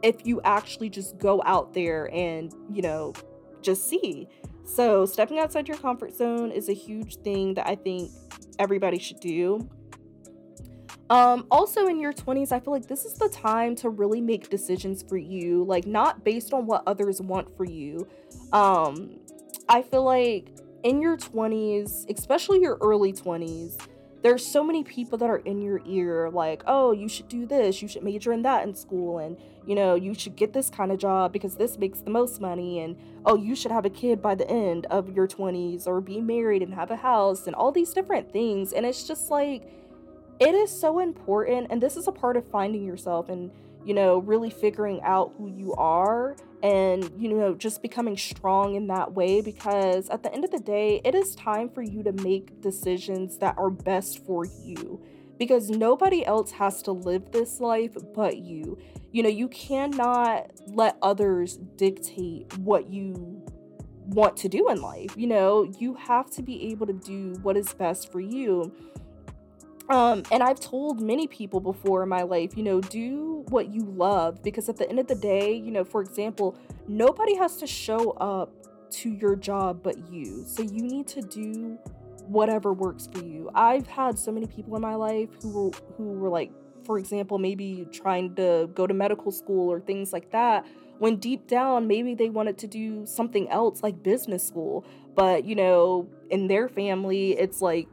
[0.01, 3.13] if you actually just go out there and, you know,
[3.61, 4.27] just see.
[4.65, 8.11] So, stepping outside your comfort zone is a huge thing that I think
[8.59, 9.69] everybody should do.
[11.09, 14.49] Um, also in your 20s, I feel like this is the time to really make
[14.49, 18.07] decisions for you, like not based on what others want for you.
[18.51, 19.19] Um,
[19.69, 20.49] I feel like
[20.83, 23.77] in your 20s, especially your early 20s,
[24.23, 27.81] there's so many people that are in your ear like oh you should do this
[27.81, 30.91] you should major in that in school and you know you should get this kind
[30.91, 34.21] of job because this makes the most money and oh you should have a kid
[34.21, 37.71] by the end of your 20s or be married and have a house and all
[37.71, 39.69] these different things and it's just like
[40.39, 43.51] it is so important and this is a part of finding yourself and
[43.85, 48.87] you know really figuring out who you are and you know just becoming strong in
[48.87, 52.11] that way because at the end of the day it is time for you to
[52.11, 55.01] make decisions that are best for you
[55.37, 58.77] because nobody else has to live this life but you.
[59.11, 63.41] You know, you cannot let others dictate what you
[64.05, 65.15] want to do in life.
[65.15, 68.73] You know, you have to be able to do what is best for you.
[69.89, 73.81] Um, and I've told many people before in my life, you know, do what you
[73.83, 77.67] love because at the end of the day, you know, for example, nobody has to
[77.67, 78.51] show up
[78.89, 80.43] to your job but you.
[80.45, 81.77] So you need to do
[82.27, 83.49] whatever works for you.
[83.55, 86.51] I've had so many people in my life who were who were like,
[86.85, 90.65] for example, maybe trying to go to medical school or things like that.
[90.99, 94.83] When deep down, maybe they wanted to do something else like business school,
[95.15, 97.87] but you know, in their family, it's like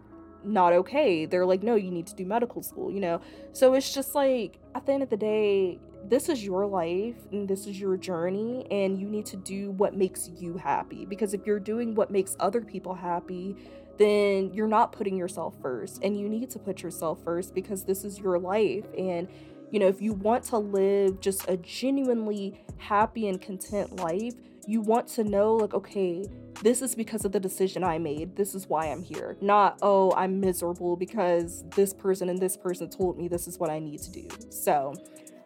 [0.45, 1.27] not okay.
[1.27, 3.21] They're like, no, you need to do medical school, you know?
[3.53, 7.49] So it's just like, at the end of the day, this is your life and
[7.49, 11.07] this is your journey, and you need to do what makes you happy.
[11.07, 13.57] Because if you're doing what makes other people happy,
[13.97, 16.01] then you're not putting yourself first.
[16.03, 18.85] And you need to put yourself first because this is your life.
[18.99, 19.29] And,
[19.71, 24.35] you know, if you want to live just a genuinely happy and content life,
[24.69, 26.25] you want to know, like, okay,
[26.63, 28.37] this is because of the decision I made.
[28.37, 29.37] This is why I'm here.
[29.41, 33.71] Not, oh, I'm miserable because this person and this person told me this is what
[33.71, 34.29] I need to do.
[34.51, 34.95] So,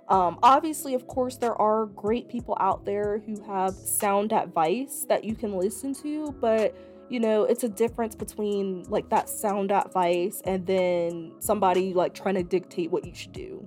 [0.09, 5.25] um, obviously, of course, there are great people out there who have sound advice that
[5.25, 6.75] you can listen to, but
[7.11, 12.35] you know, it's a difference between like that sound advice and then somebody like trying
[12.35, 13.67] to dictate what you should do.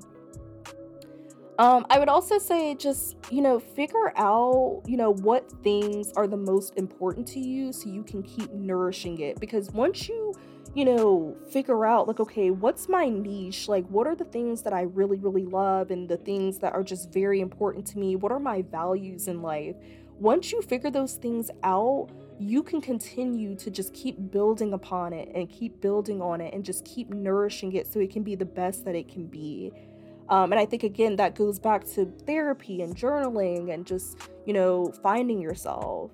[1.61, 6.25] Um, I would also say just, you know, figure out, you know, what things are
[6.25, 9.39] the most important to you so you can keep nourishing it.
[9.39, 10.33] Because once you,
[10.73, 13.67] you know, figure out, like, okay, what's my niche?
[13.67, 16.81] Like, what are the things that I really, really love and the things that are
[16.81, 18.15] just very important to me?
[18.15, 19.75] What are my values in life?
[20.17, 25.29] Once you figure those things out, you can continue to just keep building upon it
[25.35, 28.45] and keep building on it and just keep nourishing it so it can be the
[28.45, 29.71] best that it can be.
[30.31, 34.53] Um, and I think, again, that goes back to therapy and journaling and just, you
[34.53, 36.11] know, finding yourself.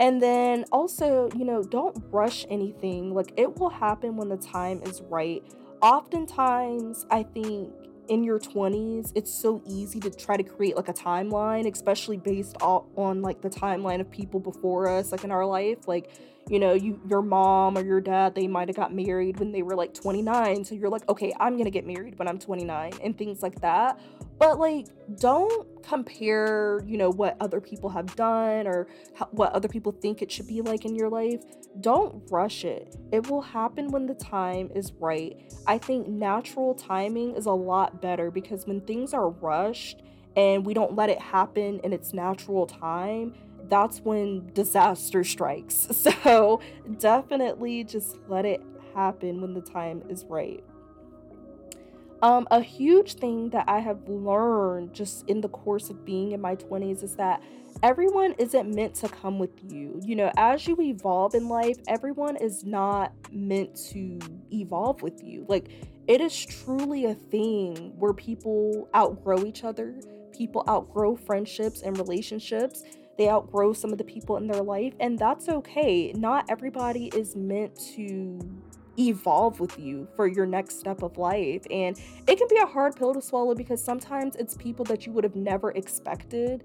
[0.00, 3.14] And then also, you know, don't rush anything.
[3.14, 5.40] Like, it will happen when the time is right.
[5.80, 7.72] Oftentimes, I think
[8.08, 12.56] in your 20s, it's so easy to try to create like a timeline, especially based
[12.60, 15.86] on like the timeline of people before us, like in our life.
[15.86, 16.10] Like,
[16.48, 19.62] you know, you your mom or your dad, they might have got married when they
[19.62, 20.64] were like 29.
[20.64, 24.00] So you're like, okay, I'm gonna get married when I'm 29 and things like that.
[24.38, 24.88] But like,
[25.20, 30.20] don't compare, you know, what other people have done or how, what other people think
[30.20, 31.42] it should be like in your life.
[31.80, 32.96] Don't rush it.
[33.12, 35.40] It will happen when the time is right.
[35.66, 40.02] I think natural timing is a lot better because when things are rushed
[40.36, 43.34] and we don't let it happen in its natural time,
[43.68, 45.88] that's when disaster strikes.
[46.22, 46.60] So
[46.98, 48.62] definitely just let it
[48.94, 50.62] happen when the time is right.
[52.22, 56.40] Um, a huge thing that I have learned just in the course of being in
[56.40, 57.42] my 20s is that
[57.82, 60.00] everyone isn't meant to come with you.
[60.04, 64.20] You know, as you evolve in life, everyone is not meant to
[64.52, 65.44] evolve with you.
[65.48, 65.70] Like,
[66.06, 69.94] it is truly a thing where people outgrow each other,
[70.32, 72.84] people outgrow friendships and relationships
[73.18, 76.12] they outgrow some of the people in their life, and that's okay.
[76.12, 78.38] Not everybody is meant to
[78.98, 81.62] evolve with you for your next step of life.
[81.70, 85.12] And it can be a hard pill to swallow because sometimes it's people that you
[85.12, 86.64] would have never expected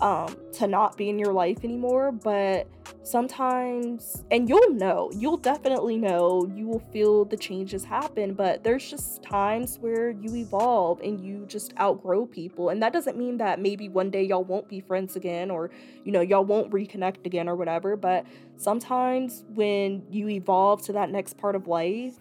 [0.00, 2.12] um, to not be in your life anymore.
[2.12, 2.68] But
[3.02, 8.34] sometimes, and you'll know, you'll definitely know, you will feel the changes happen.
[8.34, 12.70] But there's just times where you evolve and you just outgrow people.
[12.70, 15.70] And that doesn't mean that maybe one day y'all won't be friends again or,
[16.04, 17.96] you know, y'all won't reconnect again or whatever.
[17.96, 22.14] But sometimes when you evolve to that next part of life,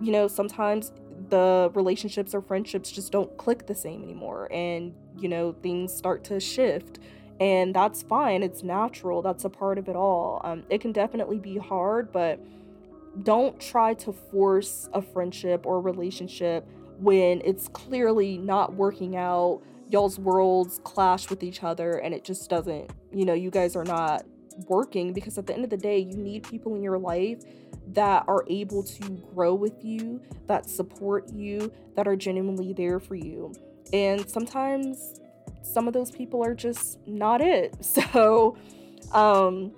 [0.00, 0.92] you know, sometimes
[1.28, 6.24] the relationships or friendships just don't click the same anymore and you know things start
[6.24, 6.98] to shift.
[7.40, 8.44] And that's fine.
[8.44, 9.20] It's natural.
[9.20, 10.40] That's a part of it all.
[10.44, 12.40] Um, it can definitely be hard but
[13.22, 16.66] don't try to force a friendship or relationship
[16.98, 19.62] when it's clearly not working out.
[19.88, 23.84] Y'all's worlds clash with each other and it just doesn't you know you guys are
[23.84, 24.24] not
[24.68, 27.42] working because at the end of the day you need people in your life
[27.94, 33.14] that are able to grow with you, that support you, that are genuinely there for
[33.14, 33.52] you.
[33.92, 35.20] And sometimes
[35.62, 37.76] some of those people are just not it.
[37.84, 38.56] So,
[39.12, 39.72] um,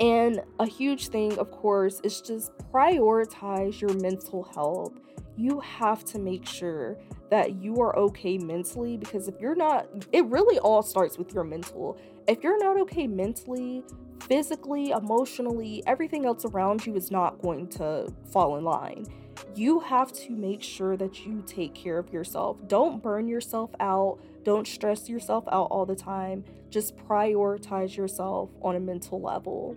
[0.00, 4.92] and a huge thing, of course, is just prioritize your mental health.
[5.36, 6.98] You have to make sure
[7.30, 11.44] that you are okay mentally because if you're not, it really all starts with your
[11.44, 11.98] mental.
[12.26, 13.84] If you're not okay mentally,
[14.22, 19.06] physically, emotionally, everything else around you is not going to fall in line.
[19.54, 22.56] you have to make sure that you take care of yourself.
[22.68, 24.18] Don't burn yourself out.
[24.44, 26.44] Don't stress yourself out all the time.
[26.70, 29.76] Just prioritize yourself on a mental level.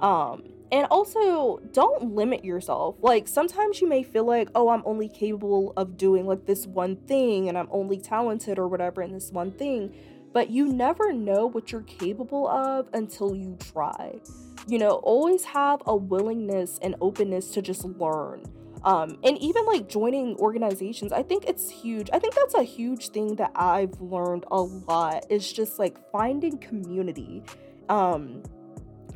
[0.00, 2.96] Um, and also, don't limit yourself.
[3.02, 6.96] Like, sometimes you may feel like, oh, I'm only capable of doing like this one
[6.96, 9.94] thing and I'm only talented or whatever in this one thing.
[10.32, 14.20] But you never know what you're capable of until you try.
[14.66, 18.42] You know, always have a willingness and openness to just learn
[18.84, 23.10] um, and even like joining organizations i think it's huge i think that's a huge
[23.10, 27.42] thing that i've learned a lot is just like finding community
[27.88, 28.42] um,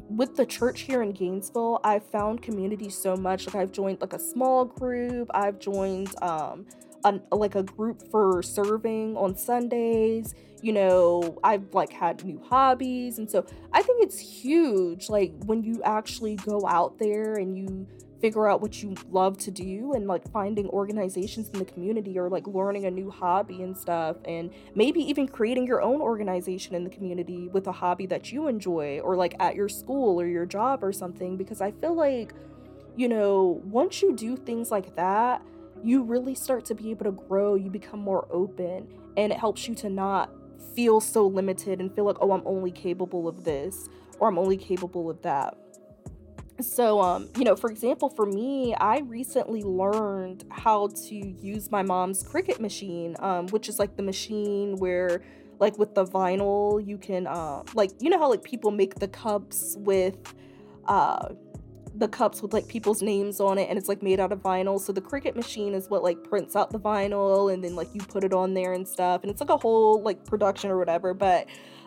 [0.09, 3.47] with the church here in Gainesville, I've found community so much.
[3.47, 5.29] Like I've joined like a small group.
[5.35, 6.67] I've joined um
[7.05, 10.35] a, like a group for serving on Sundays.
[10.63, 15.09] You know, I've like had new hobbies, and so I think it's huge.
[15.09, 17.87] Like when you actually go out there and you
[18.21, 22.29] figure out what you love to do and like finding organizations in the community or
[22.29, 26.85] like learning a new hobby and stuff and maybe even creating your own organization in
[26.85, 30.47] the community with a hobby that you enjoy or like at your school or your
[30.47, 32.33] job or something because I feel like
[32.97, 35.43] you know once you do things like that
[35.85, 39.69] you really start to be able to grow you become more open and it helps
[39.69, 40.31] you to not
[40.75, 43.89] feel so limited and feel like oh I'm only capable of this
[44.19, 45.57] or I'm only capable of that.
[46.61, 51.83] So um you know for example for me i recently learned how to use my
[51.83, 55.23] mom's Cricut machine um which is like the machine where
[55.59, 59.09] like with the vinyl you can uh like you know how like people make the
[59.09, 60.17] cups with
[60.87, 61.29] uh
[61.99, 64.81] the cups with like people's names on it and it's like made out of vinyl
[64.81, 68.01] so the Cricut machine is what like prints out the vinyl and then like you
[68.01, 71.15] put it on there and stuff and it's like a whole like production or whatever
[71.15, 71.47] but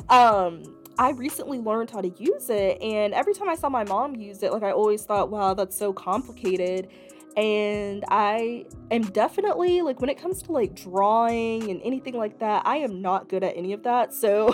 [0.10, 0.64] um
[1.00, 4.44] I recently learned how to use it, and every time I saw my mom use
[4.44, 6.90] it, like I always thought, wow, that's so complicated.
[7.38, 12.64] And I am definitely like when it comes to like drawing and anything like that,
[12.66, 14.14] I am not good at any of that.
[14.20, 14.50] So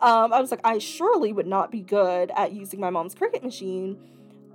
[0.00, 3.44] um, I was like, I surely would not be good at using my mom's Cricut
[3.44, 3.96] machine.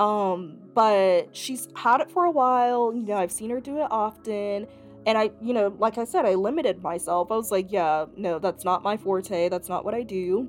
[0.01, 2.91] Um, but she's had it for a while.
[2.93, 4.67] You know, I've seen her do it often
[5.05, 7.31] and I, you know, like I said, I limited myself.
[7.31, 9.49] I was like, yeah, no, that's not my forte.
[9.49, 10.47] That's not what I do.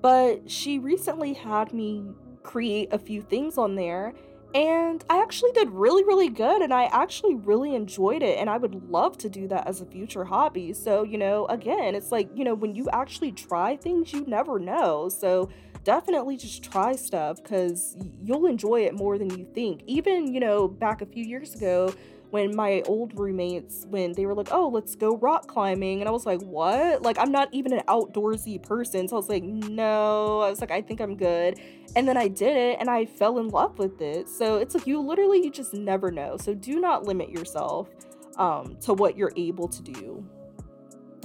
[0.00, 2.04] But she recently had me
[2.42, 4.14] create a few things on there
[4.54, 8.58] and I actually did really, really good, and I actually really enjoyed it, and I
[8.58, 10.74] would love to do that as a future hobby.
[10.74, 14.58] So, you know, again, it's like, you know, when you actually try things, you never
[14.58, 15.08] know.
[15.08, 15.48] So,
[15.84, 19.82] definitely just try stuff because you'll enjoy it more than you think.
[19.86, 21.92] Even, you know, back a few years ago,
[22.30, 26.10] when my old roommates when they were like oh let's go rock climbing and i
[26.10, 27.02] was like what?
[27.02, 29.06] Like i'm not even an outdoorsy person.
[29.06, 30.40] So i was like no.
[30.40, 31.60] I was like i think i'm good.
[31.94, 34.30] And then i did it and i fell in love with it.
[34.30, 36.38] So it's like you literally you just never know.
[36.38, 37.90] So do not limit yourself
[38.38, 40.26] um, to what you're able to do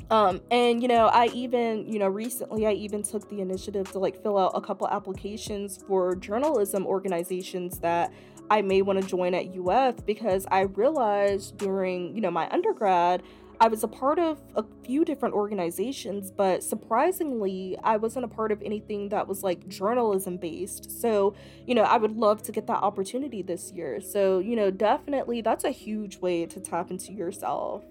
[0.10, 3.99] um, and you know, I even, you know, recently I even took the initiative to
[3.99, 8.14] like fill out a couple applications for journalism organizations that
[8.49, 13.24] I may want to join at UF because I realized during, you know, my undergrad,
[13.60, 18.51] I was a part of a few different organizations, but surprisingly, I wasn't a part
[18.51, 21.01] of anything that was like journalism based.
[21.01, 21.34] So,
[21.66, 23.99] you know, I would love to get that opportunity this year.
[23.99, 27.84] So, you know, definitely that's a huge way to tap into yourself.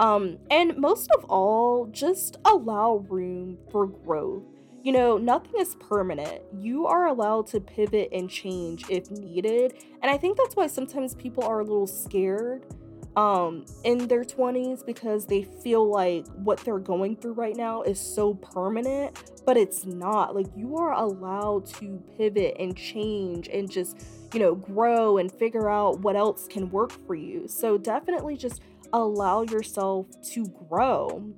[0.00, 4.44] Um, and most of all, just allow room for growth.
[4.82, 6.40] You know, nothing is permanent.
[6.58, 9.74] You are allowed to pivot and change if needed.
[10.02, 12.64] And I think that's why sometimes people are a little scared
[13.16, 17.98] um in their 20s because they feel like what they're going through right now is
[18.00, 20.34] so permanent, but it's not.
[20.34, 24.00] Like you are allowed to pivot and change and just,
[24.32, 27.48] you know, grow and figure out what else can work for you.
[27.48, 28.62] So definitely just
[28.92, 31.32] allow yourself to grow.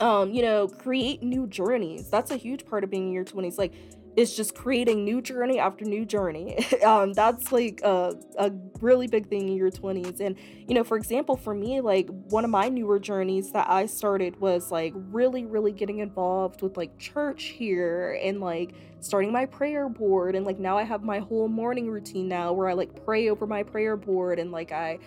[0.00, 2.10] Um you know create new journeys.
[2.10, 3.72] That's a huge part of being in your 20s like
[4.16, 6.58] it's just creating new journey after new journey.
[6.84, 10.36] Um that's like a, a really big thing in your 20s and
[10.68, 14.38] you know for example for me like one of my newer journeys that i started
[14.40, 19.88] was like really really getting involved with like church here and like starting my prayer
[19.88, 20.34] board.
[20.34, 23.46] And like now i have my whole morning routine now where i like pray over
[23.46, 24.98] my prayer board and like i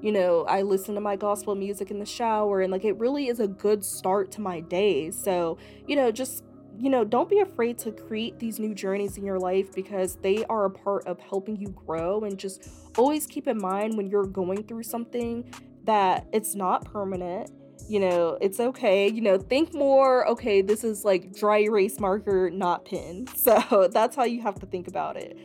[0.00, 3.28] you know, I listen to my gospel music in the shower and like it really
[3.28, 5.10] is a good start to my day.
[5.10, 6.44] So, you know, just
[6.78, 10.44] you know, don't be afraid to create these new journeys in your life because they
[10.44, 14.26] are a part of helping you grow and just always keep in mind when you're
[14.26, 15.52] going through something
[15.84, 17.50] that it's not permanent.
[17.88, 19.08] You know, it's okay.
[19.08, 23.26] You know, think more, okay, this is like dry erase marker, not pen.
[23.36, 25.36] So that's how you have to think about it.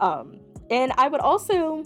[0.00, 0.40] Um,
[0.70, 1.84] and I would also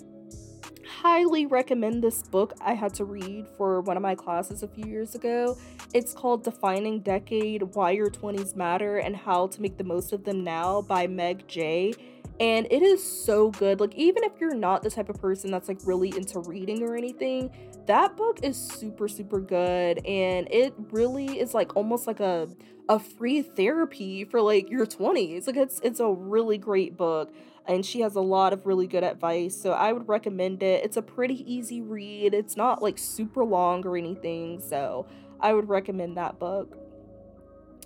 [0.88, 4.86] highly recommend this book I had to read for one of my classes a few
[4.86, 5.56] years ago.
[5.94, 10.24] It's called Defining Decade Why Your 20s Matter and How to Make the Most of
[10.24, 11.94] Them Now by Meg Jay.
[12.40, 13.80] And it is so good.
[13.80, 16.96] Like, even if you're not the type of person that's like really into reading or
[16.96, 17.50] anything,
[17.86, 20.04] that book is super, super good.
[20.06, 22.48] And it really is like almost like a
[22.88, 25.46] a free therapy for like your 20s.
[25.46, 27.32] Like it's it's a really great book
[27.68, 29.54] and she has a lot of really good advice.
[29.54, 30.82] So I would recommend it.
[30.84, 32.32] It's a pretty easy read.
[32.32, 34.58] It's not like super long or anything.
[34.58, 35.06] So
[35.38, 36.76] I would recommend that book.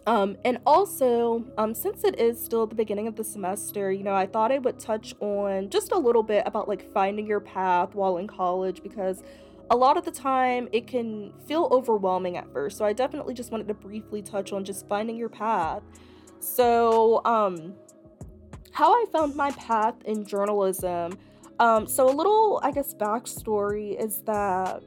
[0.06, 4.14] Um, and also, um, since it is still the beginning of the semester, you know,
[4.14, 7.94] I thought I would touch on just a little bit about like finding your path
[7.94, 9.22] while in college because
[9.70, 12.78] a lot of the time it can feel overwhelming at first.
[12.78, 15.82] So I definitely just wanted to briefly touch on just finding your path.
[16.40, 17.74] So, um,
[18.72, 21.18] how I found my path in journalism.
[21.58, 24.82] Um, so, a little, I guess, backstory is that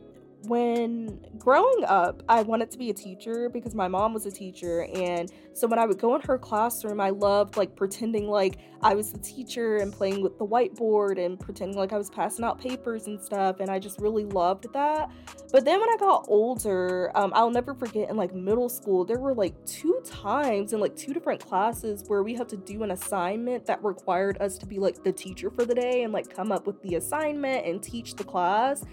[0.48, 4.88] when growing up, I wanted to be a teacher because my mom was a teacher.
[4.94, 8.94] And so when I would go in her classroom, I loved like pretending like I
[8.94, 12.60] was the teacher and playing with the whiteboard and pretending like I was passing out
[12.60, 13.60] papers and stuff.
[13.60, 15.10] And I just really loved that.
[15.52, 19.20] But then when I got older, um, I'll never forget in like middle school, there
[19.20, 22.92] were like two times in like two different classes where we had to do an
[22.92, 26.52] assignment that required us to be like the teacher for the day and like come
[26.52, 28.84] up with the assignment and teach the class.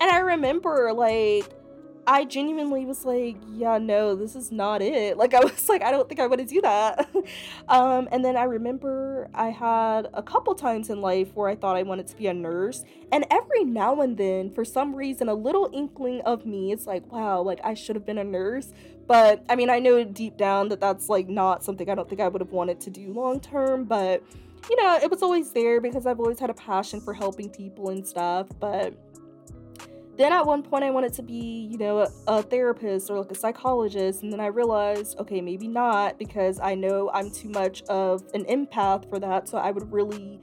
[0.00, 1.54] And I remember like
[2.06, 5.16] I genuinely was like, yeah, no, this is not it.
[5.16, 7.08] Like I was like, I don't think I want to do that.
[7.68, 11.76] um, and then I remember I had a couple times in life where I thought
[11.76, 12.84] I wanted to be a nurse.
[13.12, 17.10] And every now and then, for some reason, a little inkling of me is like,
[17.12, 18.72] wow, like I should have been a nurse.
[19.06, 22.20] But I mean, I know deep down that that's like not something I don't think
[22.20, 23.84] I would have wanted to do long term.
[23.84, 24.22] But
[24.68, 27.90] you know, it was always there because I've always had a passion for helping people
[27.90, 28.46] and stuff.
[28.58, 28.94] But
[30.20, 33.30] then at one point I wanted to be, you know, a, a, therapist or like
[33.30, 37.82] a psychologist, and then I realized, okay, maybe not because I know I'm too much
[37.84, 40.40] of an empath for that, so I would really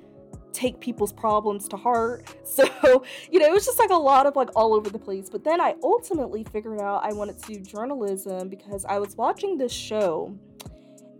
[0.51, 2.36] take people's problems to heart.
[2.43, 5.30] So, you know, it was just like a lot of like all over the place.
[5.30, 9.57] But then I ultimately figured out I wanted to do journalism because I was watching
[9.57, 10.36] this show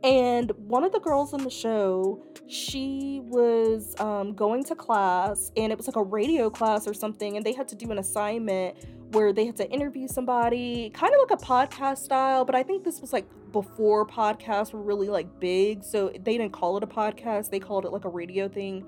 [0.04, 5.72] and one of the girls in the show she was um, going to class and
[5.72, 8.76] it was like a radio class or something and they had to do an assignment
[9.12, 12.84] where they had to interview somebody kind of like a podcast style but i think
[12.84, 16.88] this was like before podcasts were really like big so they didn't call it a
[16.88, 18.86] podcast they called it like a radio thing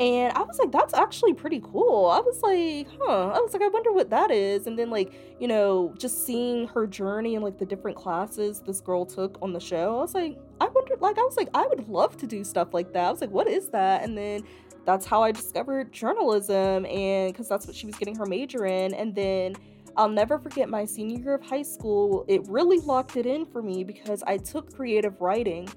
[0.00, 2.06] and I was like, that's actually pretty cool.
[2.06, 3.28] I was like, huh.
[3.28, 4.66] I was like, I wonder what that is.
[4.66, 8.80] And then, like, you know, just seeing her journey and like the different classes this
[8.80, 11.66] girl took on the show, I was like, I wondered, like, I was like, I
[11.66, 13.06] would love to do stuff like that.
[13.06, 14.04] I was like, what is that?
[14.04, 14.44] And then
[14.84, 18.94] that's how I discovered journalism, and because that's what she was getting her major in.
[18.94, 19.54] And then
[19.98, 23.60] I'll never forget my senior year of high school, it really locked it in for
[23.60, 25.68] me because I took creative writing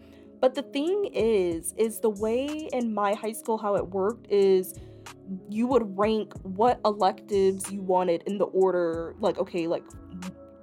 [0.41, 4.73] but the thing is, is the way in my high school how it worked is
[5.49, 9.83] you would rank what electives you wanted in the order like okay like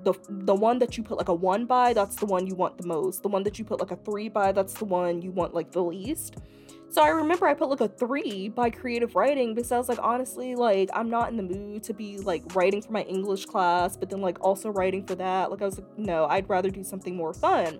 [0.05, 2.79] the the one that you put like a 1 by that's the one you want
[2.79, 3.22] the most.
[3.22, 5.72] The one that you put like a 3 by that's the one you want like
[5.72, 6.37] the least.
[6.91, 9.99] So i remember i put like a 3 by creative writing because i was like
[10.01, 13.95] honestly like i'm not in the mood to be like writing for my english class
[13.95, 15.51] but then like also writing for that.
[15.51, 17.79] Like i was like no i'd rather do something more fun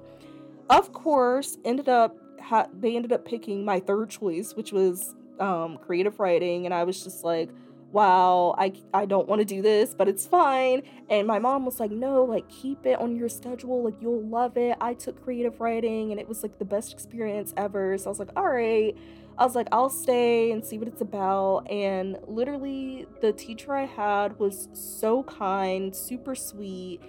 [0.71, 5.79] of course, ended up ha- they ended up picking my third choice, which was um,
[5.79, 7.51] creative writing, and I was just like,
[7.93, 10.83] wow, I I don't want to do this, but it's fine.
[11.09, 14.57] And my mom was like, no, like keep it on your schedule, like you'll love
[14.57, 14.77] it.
[14.81, 17.97] I took creative writing, and it was like the best experience ever.
[17.99, 18.97] So I was like, all right.
[19.39, 21.71] I was like, I'll stay and see what it's about.
[21.71, 27.01] And literally, the teacher I had was so kind, super sweet,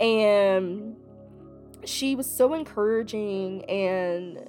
[0.00, 0.96] and
[1.88, 4.48] she was so encouraging and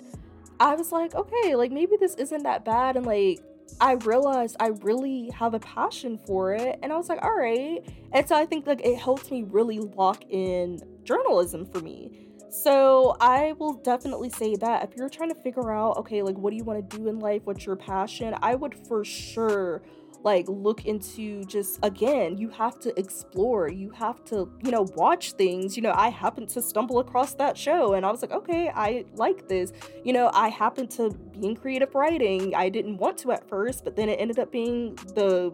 [0.59, 3.41] I was like, okay, like maybe this isn't that bad and like
[3.81, 7.83] I realized I really have a passion for it and I was like, all right.
[8.13, 12.11] And so I think like it helped me really lock in journalism for me.
[12.49, 16.51] So I will definitely say that if you're trying to figure out, okay, like what
[16.51, 17.41] do you want to do in life?
[17.43, 18.33] What's your passion?
[18.41, 19.81] I would for sure
[20.25, 25.33] like look into just again you have to explore you have to you know watch
[25.33, 28.69] things you know i happened to stumble across that show and i was like okay
[28.75, 29.71] i like this
[30.03, 33.83] you know i happened to be in creative writing i didn't want to at first
[33.83, 35.53] but then it ended up being the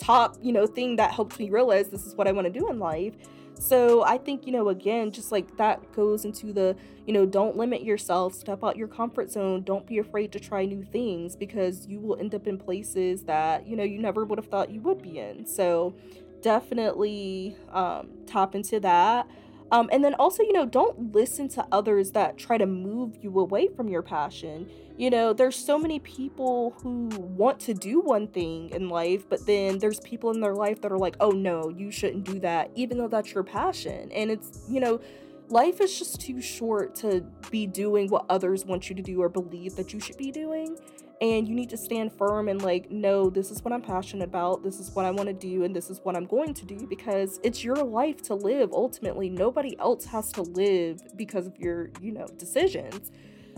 [0.00, 2.68] top, you know, thing that helped me realize this is what I want to do
[2.68, 3.14] in life.
[3.60, 6.74] So I think, you know, again, just like that goes into the,
[7.06, 10.64] you know, don't limit yourself, step out your comfort zone, don't be afraid to try
[10.64, 14.38] new things because you will end up in places that, you know, you never would
[14.38, 15.44] have thought you would be in.
[15.44, 15.94] So
[16.40, 19.28] definitely um, tap into that.
[19.70, 23.38] Um, and then also, you know, don't listen to others that try to move you
[23.38, 24.68] away from your passion.
[25.00, 29.46] You know, there's so many people who want to do one thing in life, but
[29.46, 32.70] then there's people in their life that are like, oh no, you shouldn't do that,
[32.74, 34.12] even though that's your passion.
[34.12, 35.00] And it's, you know,
[35.48, 39.30] life is just too short to be doing what others want you to do or
[39.30, 40.76] believe that you should be doing.
[41.22, 44.62] And you need to stand firm and like no this is what i'm passionate about.
[44.62, 46.86] This is what i want to do and this is what i'm going to do
[46.86, 48.70] because it's your life to live.
[48.72, 53.10] Ultimately nobody else has to live because of your you know decisions.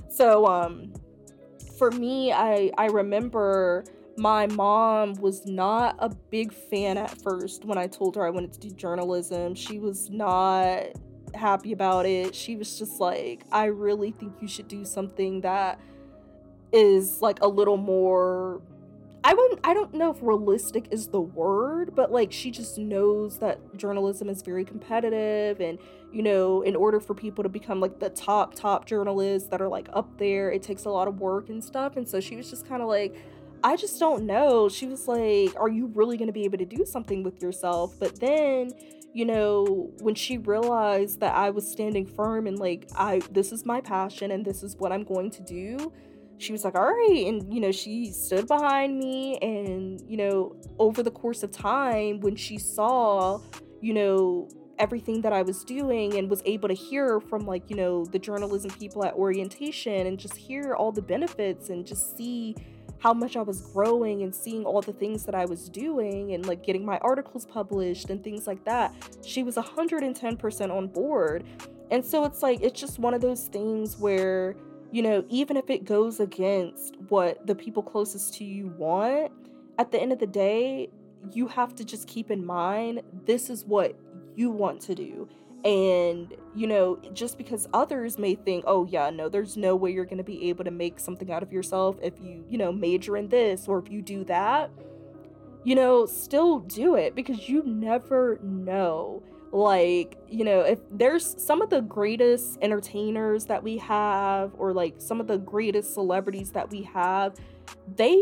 [0.09, 0.93] So um
[1.78, 3.84] for me i i remember
[4.16, 8.52] my mom was not a big fan at first when i told her i wanted
[8.52, 9.54] to do journalism.
[9.54, 10.84] She was not
[11.34, 12.34] happy about it.
[12.34, 15.80] She was just like i really think you should do something that
[16.72, 18.60] is like a little more
[19.24, 23.38] I wouldn't I don't know if realistic is the word, but like she just knows
[23.38, 25.78] that journalism is very competitive and
[26.12, 29.68] you know, in order for people to become like the top top journalists that are
[29.68, 31.96] like up there, it takes a lot of work and stuff.
[31.96, 33.14] And so she was just kind of like
[33.64, 34.68] I just don't know.
[34.68, 37.94] She was like, "Are you really going to be able to do something with yourself?"
[38.00, 38.72] But then,
[39.12, 43.64] you know, when she realized that I was standing firm and like I this is
[43.64, 45.92] my passion and this is what I'm going to do,
[46.39, 47.24] she was like, all right.
[47.26, 49.39] And, you know, she stood behind me.
[49.39, 53.41] And, you know, over the course of time, when she saw,
[53.80, 57.76] you know, everything that I was doing and was able to hear from, like, you
[57.76, 62.57] know, the journalism people at orientation and just hear all the benefits and just see
[62.99, 66.47] how much I was growing and seeing all the things that I was doing and
[66.47, 71.45] like getting my articles published and things like that, she was 110% on board.
[71.91, 74.55] And so it's like, it's just one of those things where,
[74.93, 79.32] you know, even if it goes against what the people closest to you want,
[79.78, 80.90] at the end of the day,
[81.32, 83.99] you have to just keep in mind this is what
[84.36, 85.28] you want to do.
[85.64, 90.05] And, you know, just because others may think, oh, yeah, no, there's no way you're
[90.05, 93.16] going to be able to make something out of yourself if you, you know, major
[93.16, 94.70] in this or if you do that,
[95.64, 99.22] you know, still do it because you never know
[99.53, 104.94] like you know if there's some of the greatest entertainers that we have or like
[104.98, 107.34] some of the greatest celebrities that we have
[107.96, 108.20] they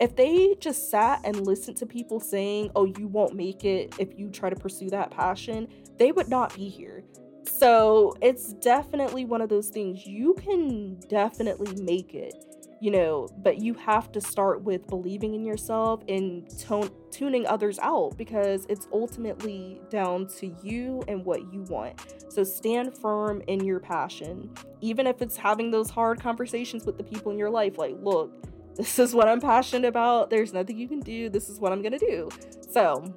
[0.00, 4.18] if they just sat and listened to people saying oh you won't make it if
[4.18, 5.66] you try to pursue that passion
[6.00, 7.04] they would not be here.
[7.44, 10.06] So it's definitely one of those things.
[10.06, 12.34] You can definitely make it
[12.80, 17.78] you know, but you have to start with believing in yourself and tone, tuning others
[17.80, 22.00] out because it's ultimately down to you and what you want.
[22.28, 24.50] So stand firm in your passion,
[24.80, 27.76] even if it's having those hard conversations with the people in your life.
[27.76, 28.32] Like, look,
[28.76, 30.30] this is what I'm passionate about.
[30.30, 31.28] There's nothing you can do.
[31.28, 32.30] This is what I'm going to do.
[32.70, 33.12] So,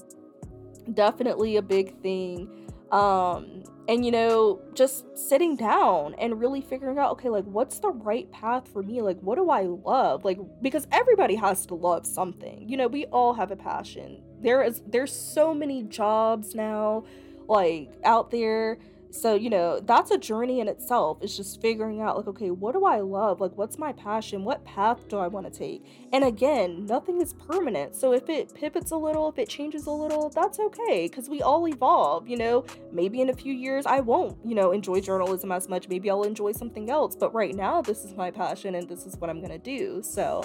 [0.94, 2.70] definitely a big thing.
[2.92, 7.90] Um, and you know just sitting down and really figuring out okay like what's the
[7.90, 9.02] right path for me?
[9.02, 10.24] Like what do i love?
[10.24, 12.68] Like because everybody has to love something.
[12.68, 14.22] You know we all have a passion.
[14.42, 17.06] There is there's so many jobs now
[17.48, 18.80] like out there
[19.14, 22.74] so you know that's a journey in itself it's just figuring out like okay what
[22.74, 23.40] do i love?
[23.40, 24.44] Like what's my passion?
[24.44, 25.86] What path do i want to take?
[26.12, 27.96] And again nothing is permanent.
[27.96, 31.44] So if it pivots a little if it changes a little that's okay because we
[31.44, 32.66] all evolve you know?
[32.92, 35.88] Maybe in a few years i won't you know enjoy journalism as much.
[35.88, 37.16] Maybe i'll enjoy something else.
[37.16, 40.02] But right now this is my passion and this is what i'm gonna do.
[40.02, 40.44] So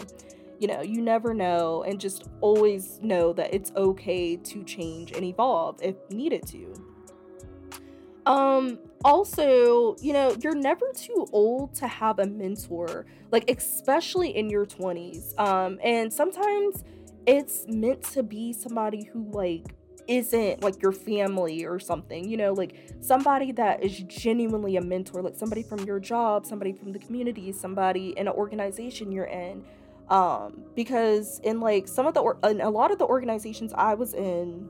[0.58, 5.24] you know, you never know, and just always know that it's okay to change and
[5.24, 6.87] evolve if needed to.
[8.28, 14.50] Um, also, you know, you're never too old to have a mentor, like especially in
[14.50, 15.38] your 20s.
[15.40, 16.84] Um, and sometimes
[17.26, 19.74] it's meant to be somebody who like
[20.08, 25.22] isn't like your family or something, you know, like somebody that is genuinely a mentor,
[25.22, 29.64] like somebody from your job, somebody from the community, somebody in an organization you're in.
[30.10, 33.94] Um, because in like some of the, or- in a lot of the organizations I
[33.94, 34.68] was in,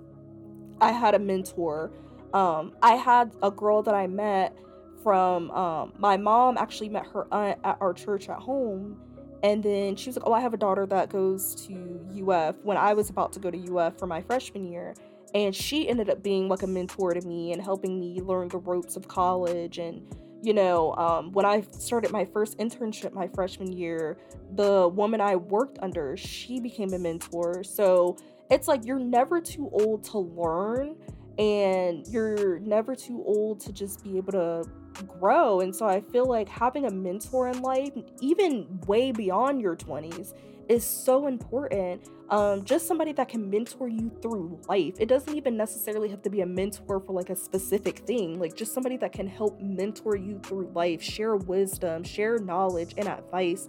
[0.81, 1.91] I had a mentor
[2.35, 4.57] um, I had a girl that I met
[5.03, 9.01] from um, my mom actually met her aunt at our church at home.
[9.43, 12.77] And then she was like, Oh, I have a daughter that goes to UF when
[12.77, 14.95] I was about to go to UF for my freshman year.
[15.35, 18.59] And she ended up being like a mentor to me and helping me learn the
[18.59, 19.79] ropes of college.
[19.79, 20.03] And,
[20.43, 24.19] you know, um, when I started my first internship my freshman year,
[24.57, 27.63] the woman I worked under, she became a mentor.
[27.63, 28.17] So
[28.51, 30.97] it's like you're never too old to learn
[31.39, 34.65] and you're never too old to just be able to
[35.07, 35.61] grow.
[35.61, 40.35] And so I feel like having a mentor in life, even way beyond your 20s,
[40.69, 42.09] is so important.
[42.29, 44.95] Um, just somebody that can mentor you through life.
[44.99, 48.55] It doesn't even necessarily have to be a mentor for like a specific thing, like
[48.55, 53.69] just somebody that can help mentor you through life, share wisdom, share knowledge and advice.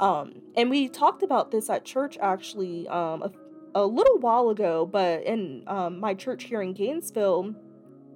[0.00, 3.30] Um, and we talked about this at church actually um, a,
[3.74, 7.54] a little while ago, but in um, my church here in Gainesville,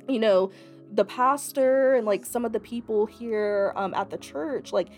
[0.08, 0.50] you know,
[0.92, 4.88] the pastor and like some of the people here um, at the church, like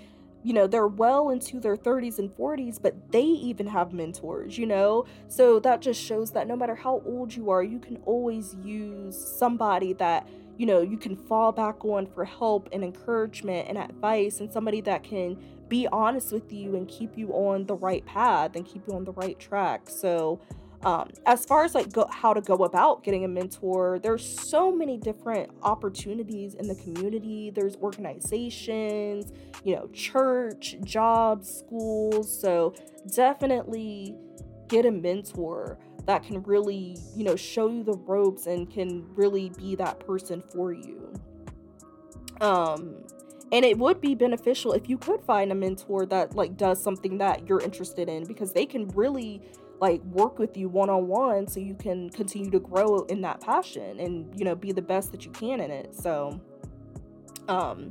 [0.45, 4.67] you know they're well into their 30s and 40s but they even have mentors you
[4.67, 5.05] know?
[5.27, 9.17] So that just shows that no matter how old you are you can always use
[9.17, 14.41] somebody that you know you can fall back on for help and encouragement and advice
[14.41, 15.37] and somebody that can
[15.69, 19.05] be honest with you and keep you on the right path and keep you on
[19.05, 19.89] the right track.
[19.89, 20.41] So
[20.85, 24.71] um, as far as like go, how to go about getting a mentor there's so
[24.71, 27.51] many different opportunities in the community.
[27.51, 29.33] There's organizations
[29.65, 32.41] you know church jobs schools.
[32.41, 32.75] So
[33.15, 34.15] definitely
[34.69, 39.51] get a mentor that can really you know show you the ropes and can really
[39.59, 41.13] be that person for you.
[42.41, 43.03] Um
[43.51, 47.19] and it would be beneficial if you could find a mentor that like does something
[47.19, 49.41] that you're interested in because they can really
[49.81, 53.41] like work with you one on one so you can continue to grow in that
[53.41, 55.95] passion and you know be the best that you can in it.
[55.95, 56.41] So
[57.49, 57.91] um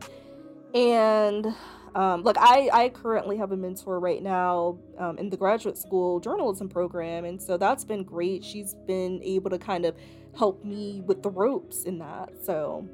[0.76, 1.48] and
[1.96, 6.20] um like i i currently have a mentor right now um, in the graduate school
[6.20, 8.44] journalism program and so that's been great.
[8.44, 9.96] She's been able to kind of
[10.38, 12.30] help me with the ropes in that.
[12.44, 12.88] So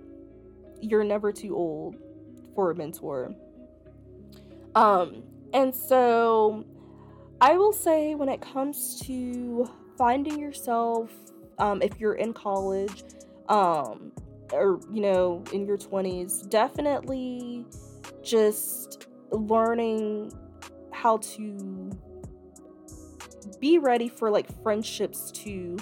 [0.80, 1.96] you're never too old
[2.56, 3.34] for a mentor.
[4.76, 5.24] Um
[5.54, 6.66] and so
[7.42, 11.12] I will say when it comes to finding yourself,
[11.60, 13.04] um, if you're in college,
[13.50, 14.12] um,
[14.52, 17.66] or you know, in your 20s, definitely
[18.24, 20.32] just learning
[20.92, 21.92] how to
[23.60, 25.78] be ready for like friendships to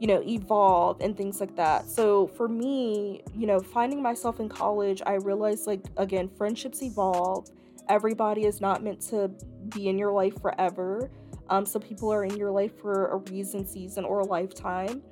[0.00, 4.48] you know evolve and things like that so for me you know finding myself in
[4.48, 7.48] college i realized like again friendships evolve
[7.88, 9.30] everybody is not meant to
[9.68, 11.10] be in your life forever.
[11.50, 15.02] Um, some people are in your life for a reason, season, or a lifetime.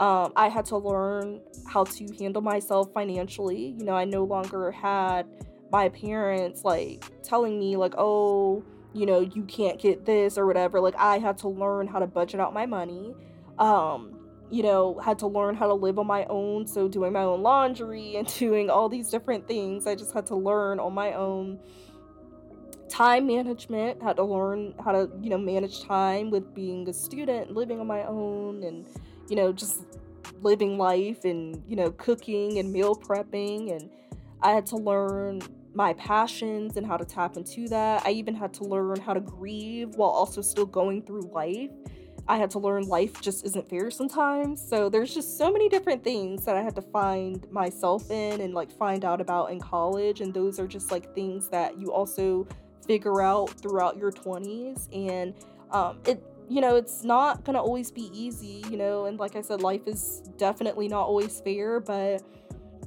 [0.00, 3.74] Um, I had to learn how to handle myself financially.
[3.78, 5.26] You know, I no longer had
[5.70, 10.80] my parents like telling me, like, oh, you know, you can't get this or whatever.
[10.80, 13.14] Like, I had to learn how to budget out my money.
[13.58, 14.13] Um,
[14.50, 16.66] you know, had to learn how to live on my own.
[16.66, 20.36] So, doing my own laundry and doing all these different things, I just had to
[20.36, 21.58] learn on my own.
[22.88, 27.50] Time management had to learn how to you know manage time with being a student
[27.50, 28.86] living on my own and
[29.28, 29.80] you know just
[30.42, 33.74] living life and you know cooking and meal prepping.
[33.74, 33.90] And
[34.42, 35.40] i had to learn
[35.74, 38.06] my passions and how to tap into that.
[38.06, 41.70] I even had to learn how to grieve while also still going through life
[42.28, 44.66] i had to learn life just isn't fair sometimes.
[44.66, 48.54] So there's just so many different things that i had to find myself in and
[48.54, 50.20] like find out about in college.
[50.20, 52.46] And those are just like things that you also
[52.86, 55.34] figure out throughout your 20s and
[55.70, 59.40] um, it you know it's not gonna always be easy you know and like i
[59.40, 61.80] said life is definitely not always fair.
[61.80, 62.22] But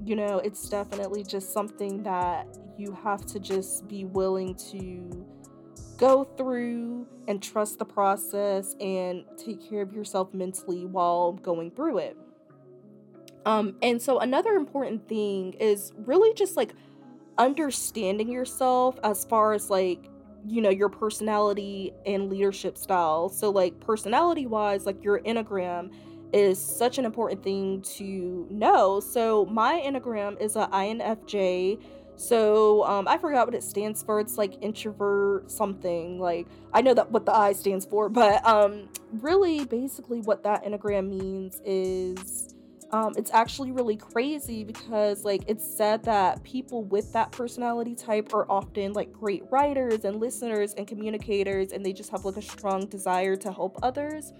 [0.03, 5.25] you know it's definitely just something that you have to just be willing to
[5.97, 11.97] go through and trust the process and take care of yourself mentally while going through
[11.97, 12.17] it.
[13.45, 16.73] Um and so another important thing is really just like
[17.37, 20.09] understanding yourself as far as like
[20.45, 23.29] you know your personality and leadership style.
[23.29, 25.91] So like personality wise like your enneagram
[26.33, 28.99] is such an important thing to know.
[28.99, 31.81] So my enneagram is a infj
[32.17, 34.19] so um, i forgot what it stands for.
[34.19, 38.89] It's like introvert something like i know that what the i stands for but um
[39.21, 42.53] really basically what that enneagram means is
[42.91, 48.33] um, it's actually really crazy because like it's said that people with that personality type
[48.33, 52.41] are often like great writers and listeners and communicators and they just have like a
[52.41, 54.31] strong desire to help others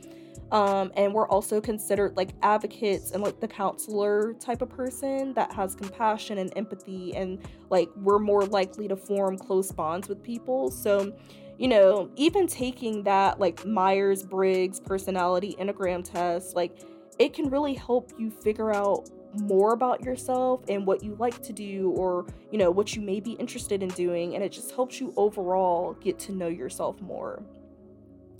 [0.52, 5.52] um, and we're also considered like advocates and like the counselor type of person that
[5.52, 7.40] has compassion and empathy and
[7.70, 10.72] like we're more likely to form close bonds with people.
[10.72, 11.14] So
[11.58, 16.80] you know even taking that like myers-briggs personality enneagram test like
[17.20, 21.54] it can really help you figure out more about yourself and what you like to
[21.54, 25.00] do or you know what you may be interested in doing and it just helps
[25.00, 27.44] you overall get to know yourself more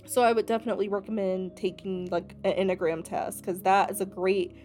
[0.08, 4.56] So I would definitely recommend taking like an Enneagram test because that is a great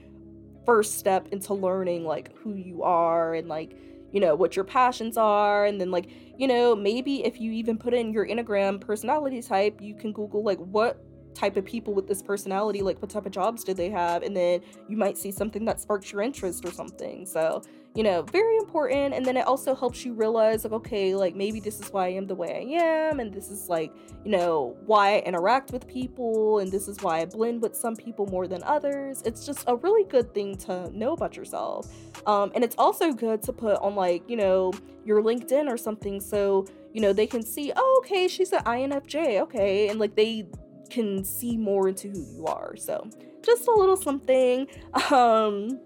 [0.66, 3.78] first step into learning like who you are and like
[4.14, 5.66] you know what your passions are.
[5.66, 9.82] And then like you know maybe if you even put in your enneagram personality type
[9.82, 13.34] you can google like what type of people with this personality like what type of
[13.34, 14.24] jobs did they have?
[14.24, 17.26] And then you might see something that sparks your interest or something.
[17.26, 17.62] So
[17.96, 21.60] you know very important and then it also helps you realize like okay like maybe
[21.60, 23.92] this is why i am the way i am and this is like
[24.26, 27.96] you know why i interact with people and this is why i blend with some
[27.96, 31.88] people more than others it's just a really good thing to know about yourself
[32.26, 34.72] um, and it's also good to put on like you know
[35.06, 39.40] your linkedin or something so you know they can see oh okay she's an infj
[39.40, 40.48] okay and like they
[40.94, 42.76] can see more into who you are.
[42.78, 43.10] So
[43.44, 44.68] just a little something.
[45.12, 45.80] Um,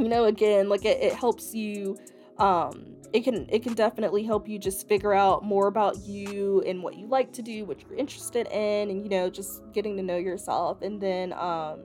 [0.00, 1.98] you know, again, like it, it helps you.
[2.38, 6.82] Um, it can it can definitely help you just figure out more about you and
[6.82, 10.02] what you like to do, what you're interested in, and you know, just getting to
[10.02, 10.80] know yourself.
[10.82, 11.80] And then um,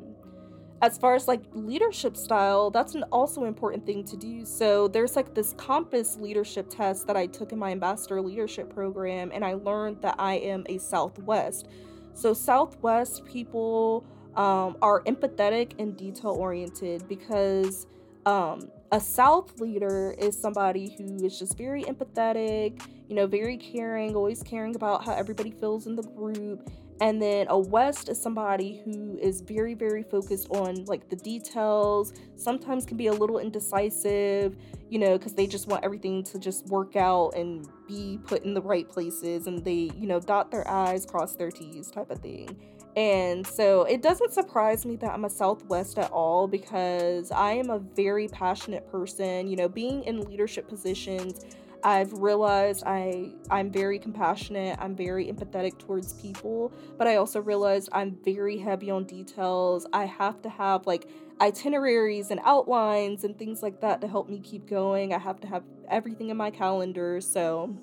[0.81, 4.45] as far as like leadership style, that's an also important thing to do.
[4.45, 9.31] So there's like this compass leadership test that I took in my ambassador leadership program,
[9.33, 11.67] and I learned that I am a Southwest.
[12.13, 14.05] So, Southwest people
[14.35, 17.87] um, are empathetic and detail oriented because
[18.25, 24.15] um, a South leader is somebody who is just very empathetic, you know, very caring,
[24.15, 26.69] always caring about how everybody feels in the group.
[27.01, 32.13] And then a West is somebody who is very, very focused on like the details,
[32.37, 34.55] sometimes can be a little indecisive,
[34.89, 38.53] you know, because they just want everything to just work out and be put in
[38.53, 42.19] the right places and they, you know, dot their I's, cross their T's type of
[42.19, 42.57] thing.
[42.95, 47.69] And so it doesn't surprise me that I'm a Southwest at all because I am
[47.69, 49.47] a very passionate person.
[49.47, 51.45] You know, being in leadership positions,
[51.83, 57.89] I've realized I I'm very compassionate, I'm very empathetic towards people, but I also realized
[57.91, 59.85] I'm very heavy on details.
[59.93, 61.07] I have to have like
[61.41, 65.13] itineraries and outlines and things like that to help me keep going.
[65.13, 67.19] I have to have everything in my calendar.
[67.19, 67.77] So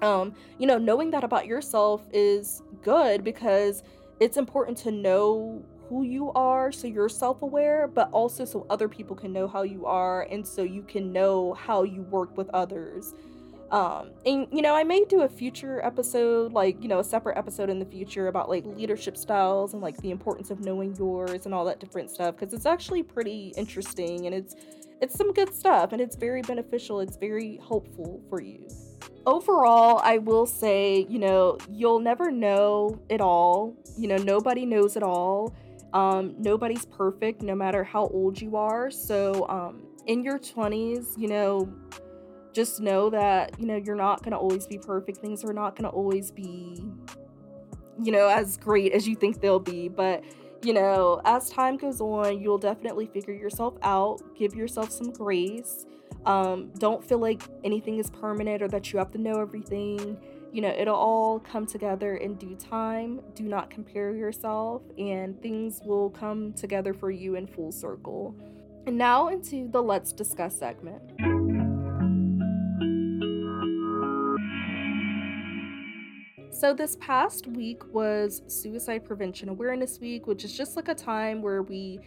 [0.00, 3.82] um, you know, knowing that about yourself is good because
[4.20, 9.16] it's important to know who you are so you're self-aware but also so other people
[9.16, 13.14] can know how you are and so you can know how you work with others.
[13.70, 17.36] Um and you know i may do a future episode like you know a separate
[17.36, 21.44] episode in the future about like leadership styles and like the importance of knowing yours
[21.44, 24.56] and all that different stuff because it's actually pretty interesting and it's
[25.02, 28.66] it's some good stuff and it's very beneficial it's very helpful for you
[29.26, 33.74] overall i will say you know you'll never know it all.
[33.96, 35.54] You know nobody knows it all.
[35.92, 38.90] Um, nobody's perfect no matter how old you are.
[38.90, 41.72] So um, in your 20s you know
[42.52, 45.18] just know that you know you're not going to always be perfect.
[45.18, 46.84] Things are not going to always be
[48.02, 49.88] you know as great as you think they'll be.
[49.88, 50.24] But
[50.62, 54.20] you know as time goes on you'll definitely figure yourself out.
[54.36, 55.86] Give yourself some grace
[56.28, 60.18] um, don't feel like anything is permanent or that you have to know everything
[60.52, 63.20] you know, it'll all come together in due time.
[63.34, 68.34] Do not compare yourself, and things will come together for you in full circle.
[68.86, 71.02] And now into the Let's Discuss segment.
[76.50, 81.42] So, this past week was Suicide Prevention Awareness Week, which is just like a time
[81.42, 82.00] where we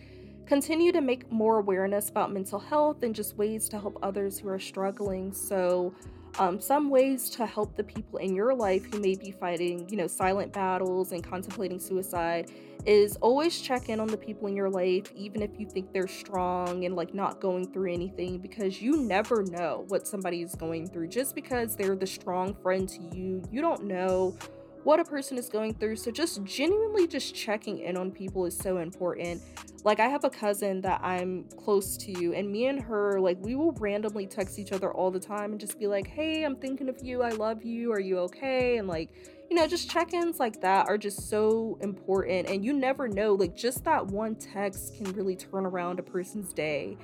[0.51, 4.49] continue to make more awareness about mental health and just ways to help others who
[4.49, 5.31] are struggling.
[5.31, 5.95] So,
[6.39, 9.95] um, some ways to help the people in your life who may be fighting, you
[9.95, 12.51] know, silent battles and contemplating suicide
[12.85, 16.05] is always check in on the people in your life, even if you think they're
[16.05, 20.85] strong and like not going through anything, because you never know what somebody is going
[20.85, 21.07] through.
[21.07, 24.35] Just because they're the strong friend to you, you don't know
[24.83, 25.95] what a person is going through.
[25.95, 29.41] So just genuinely just checking in on people is so important.
[29.83, 33.55] Like I have a cousin that I'm close to and me and her like we
[33.55, 36.89] will randomly text each other all the time and just be like, "Hey, I'm thinking
[36.89, 37.21] of you.
[37.21, 37.91] I love you.
[37.91, 39.09] Are you okay?" and like
[39.49, 43.55] you know, just check-ins like that are just so important and you never know like
[43.55, 46.97] just that one text can really turn around a person's day.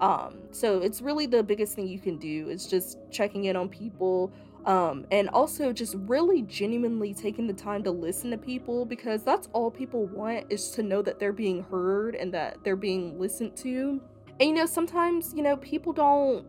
[0.00, 3.68] Um so it's really the biggest thing you can do is just checking in on
[3.68, 4.32] people
[4.66, 9.48] um, and also just really genuinely taking the time to listen to people because that's
[9.52, 13.56] all people want is to know that they're being heard and that they're being listened
[13.58, 14.00] to.
[14.40, 16.46] And you know, sometimes, you know, people don't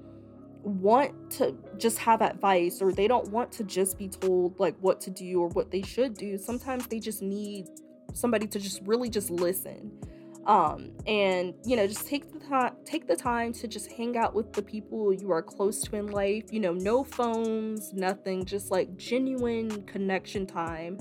[0.63, 5.01] want to just have advice or they don't want to just be told like what
[5.01, 6.37] to do or what they should do.
[6.37, 7.67] Sometimes they just need
[8.13, 9.91] somebody to just really just listen
[10.45, 14.35] um, and you know just take the time take the time to just hang out
[14.35, 18.71] with the people you are close to in life you know no phones nothing just
[18.71, 20.97] like genuine connection time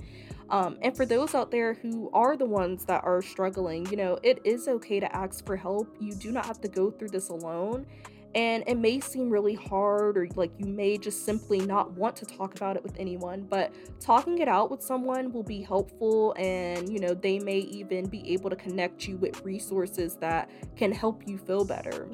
[0.50, 4.18] Um, and for those out there who are the ones that are struggling, you know,
[4.22, 5.96] it is okay to ask for help.
[6.00, 7.86] You do not have to go through this alone.
[8.34, 12.26] And it may seem really hard, or like you may just simply not want to
[12.26, 16.34] talk about it with anyone, but talking it out with someone will be helpful.
[16.36, 20.90] And, you know, they may even be able to connect you with resources that can
[20.90, 22.08] help you feel better.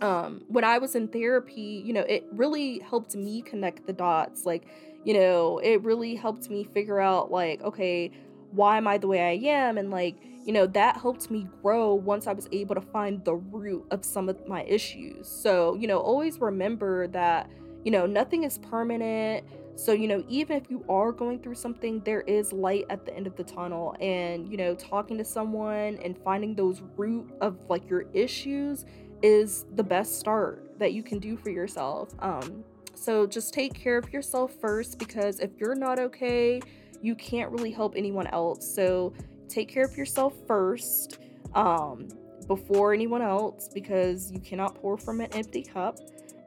[0.00, 4.44] Um, when I was in therapy, you know, it really helped me connect the dots.
[4.44, 4.68] Like,
[5.04, 8.12] you know, it really helped me figure out, like, okay,
[8.54, 9.78] why am I the way I am?
[9.78, 13.34] And, like, you know, that helped me grow once I was able to find the
[13.34, 15.26] root of some of my issues.
[15.26, 17.50] So, you know, always remember that,
[17.84, 19.44] you know, nothing is permanent.
[19.76, 23.16] So, you know, even if you are going through something, there is light at the
[23.16, 23.96] end of the tunnel.
[24.00, 28.84] And, you know, talking to someone and finding those root of like your issues
[29.22, 32.10] is the best start that you can do for yourself.
[32.18, 32.62] Um,
[32.94, 36.60] so just take care of yourself first because if you're not okay,
[37.04, 38.66] you can't really help anyone else.
[38.74, 39.12] So,
[39.48, 41.18] take care of yourself first
[41.54, 42.08] um,
[42.48, 45.98] before anyone else because you cannot pour from an empty cup.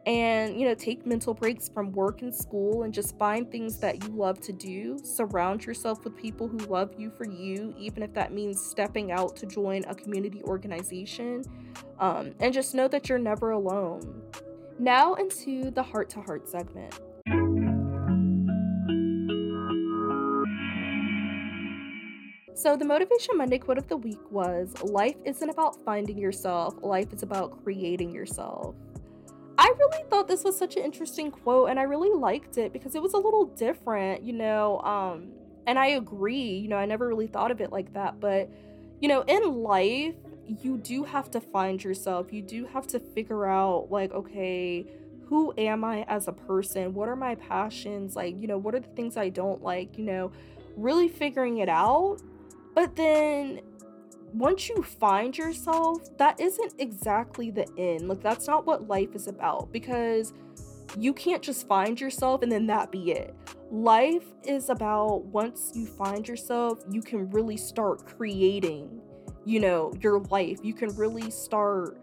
[0.08, 4.06] And you know take mental breaks from work and school and just find things that
[4.06, 4.98] you love to do.
[5.04, 9.36] Surround yourself with people who love you for you even if that means stepping out
[9.36, 11.44] to join a community organization.
[12.00, 14.22] Um, and just know that you're never alone.
[14.80, 16.98] Now into the heart to heart segment
[22.58, 27.14] So, the Motivation Monday quote of the week was Life isn't about finding yourself, life
[27.14, 28.74] is about creating yourself.
[29.60, 32.96] I really thought this was such an interesting quote and I really liked it because
[32.96, 34.80] it was a little different, you know.
[34.80, 35.34] Um,
[35.68, 38.20] and I agree, you know, I never really thought of it like that.
[38.20, 38.50] But,
[39.02, 40.16] you know, in life,
[40.48, 42.34] you do have to find yourself.
[42.34, 44.88] You do have to figure out, like, okay,
[45.28, 46.96] who am I as a person?
[46.96, 48.16] What are my passions?
[48.16, 49.96] Like, you know, what are the things I don't like?
[49.96, 50.32] You know,
[50.76, 52.20] really figuring it out
[52.78, 53.62] but then
[54.34, 58.08] once you find yourself, that isn't exactly the end.
[58.08, 60.36] Like, that's not what life is about because
[60.96, 63.34] you can't just find yourself and then that be it.
[63.72, 69.02] Life is about once you find yourself, you can really start creating,
[69.44, 70.60] you know, your life.
[70.62, 71.98] You can really start,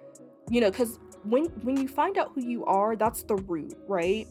[0.50, 4.26] you know, because when when you find out who you are, that's the root, right?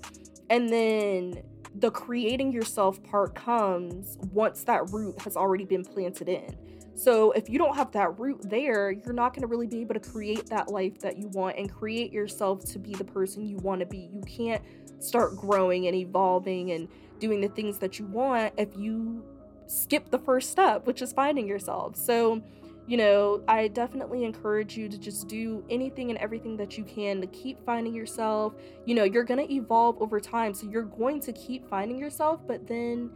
[0.49, 1.41] And then
[1.76, 6.55] the creating yourself part comes once that root has already been planted in.
[6.95, 9.95] So if you don't have that root there, you're not going to really be able
[9.95, 13.57] to create that life that you want and create yourself to be the person you
[13.57, 14.09] want to be.
[14.13, 14.61] You can't
[14.99, 16.88] start growing and evolving and
[17.19, 19.24] doing the things that you want if you
[19.65, 21.95] skip the first step, which is finding yourself.
[21.95, 22.43] So
[22.86, 27.21] you know, I definitely encourage you to just do anything and everything that you can
[27.21, 28.55] to keep finding yourself.
[28.86, 32.45] You know, you're going to evolve over time, so you're going to keep finding yourself,
[32.45, 33.09] but then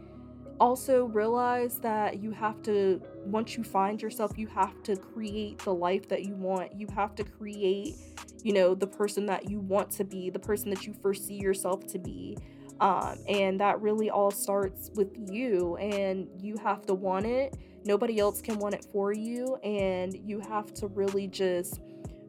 [0.60, 5.72] also realize that you have to once you find yourself you have to create the
[5.72, 6.72] life that you want.
[6.78, 7.94] You have to create
[8.42, 11.86] you know the person that you want to be the person that you foresee yourself
[11.88, 12.36] to be.
[12.80, 17.56] Um, and that really all starts with you and you have to want it
[17.88, 21.80] Nobody else can want it for you, and you have to really just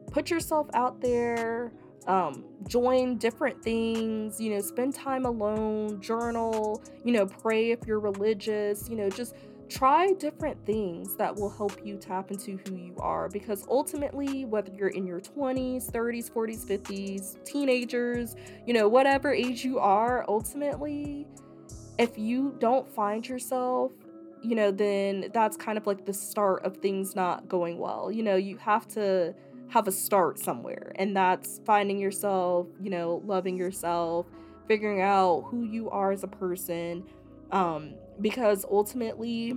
[0.10, 1.74] put yourself out there,
[2.08, 8.00] um, join different things, you know, spend time alone, journal, you know, pray if you're
[8.00, 9.36] religious, you know, just
[9.68, 14.72] try different things that will help you tap into who you are because ultimately whether
[14.74, 18.36] you're in your 20s 30s 40s 50s teenagers
[18.66, 21.28] you know whatever age you are ultimately
[22.00, 23.92] if you don't find yourself
[24.42, 28.12] you know, then that's kind of like the start of things not going well.
[28.12, 29.34] You know, you have to
[29.68, 34.26] have a start somewhere, and that's finding yourself, you know, loving yourself,
[34.68, 37.04] figuring out who you are as a person.
[37.52, 39.56] Um, because ultimately,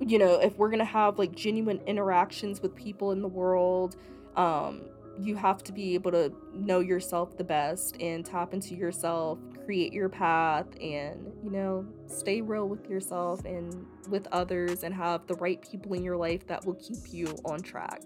[0.00, 3.96] you know, if we're gonna have like genuine interactions with people in the world,
[4.36, 4.82] um,
[5.18, 9.92] you have to be able to know yourself the best and tap into yourself, create
[9.92, 15.34] your path, and, you know, stay real with yourself and with others and have the
[15.34, 18.02] right people in your life that will keep you on track.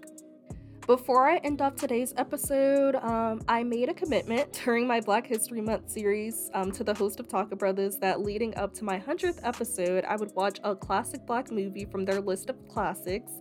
[0.87, 5.61] Before I end off today's episode, um, I made a commitment during my Black History
[5.61, 9.39] Month series um, to the host of Talka Brothers that leading up to my 100th
[9.43, 13.31] episode, I would watch a classic black movie from their list of classics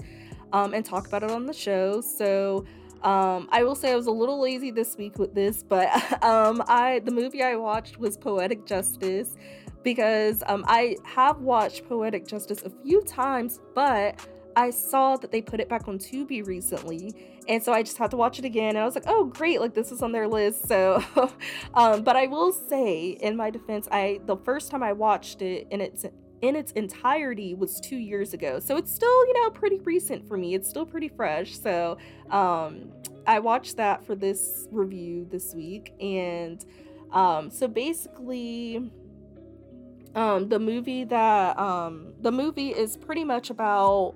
[0.53, 2.01] um, and talk about it on the show.
[2.01, 2.67] So
[3.03, 5.89] um, I will say I was a little lazy this week with this, but
[6.25, 9.37] um, I the movie I watched was Poetic Justice
[9.83, 14.21] because um, I have watched Poetic Justice a few times, but
[14.57, 17.15] I saw that they put it back on Tubi recently,
[17.49, 18.71] and so I just had to watch it again.
[18.71, 19.61] And I was like, "Oh, great!
[19.61, 21.03] Like this is on their list." So,
[21.75, 25.67] um, but I will say, in my defense, I the first time I watched it
[25.71, 26.05] in its
[26.43, 28.59] in its entirety was two years ago.
[28.59, 30.55] So it's still, you know, pretty recent for me.
[30.55, 31.59] It's still pretty fresh.
[31.59, 31.99] So
[32.31, 32.91] um,
[33.27, 35.93] I watched that for this review this week.
[36.01, 36.65] And
[37.13, 38.91] um, so basically,
[40.15, 44.15] um, the movie that um, the movie is pretty much about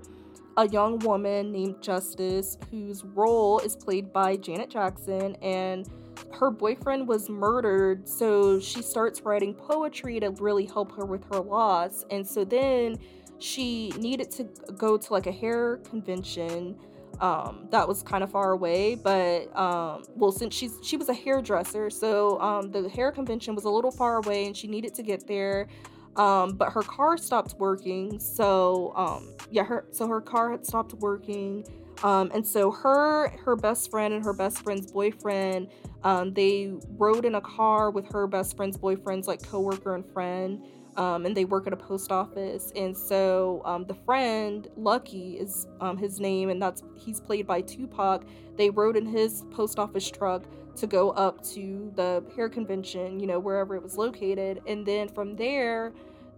[0.57, 5.87] a young woman named Justice whose role is played by Janet Jackson and
[6.31, 11.39] her boyfriend was murdered so she starts writing poetry to really help her with her
[11.39, 12.97] loss and so then
[13.37, 14.43] she needed to
[14.77, 16.75] go to like a hair convention
[17.21, 21.13] um, that was kind of far away but um, well since she's she was a
[21.13, 25.03] hairdresser so um, the hair convention was a little far away and she needed to
[25.03, 25.67] get there
[26.15, 28.19] um, but her car stopped working.
[28.19, 31.65] So um, yeah, her so her car had stopped working.
[32.03, 35.69] Um, and so her her best friend and her best friend's boyfriend
[36.03, 40.61] um, they rode in a car with her best friend's boyfriend's like coworker and friend
[40.97, 45.67] um, and they work at a post office and so um, the friend lucky is
[45.79, 48.23] um, his name and that's he's played by tupac
[48.57, 50.43] they rode in his post office truck
[50.75, 54.61] to go up to the hair convention, you know, wherever it was located.
[54.67, 55.93] And then from there,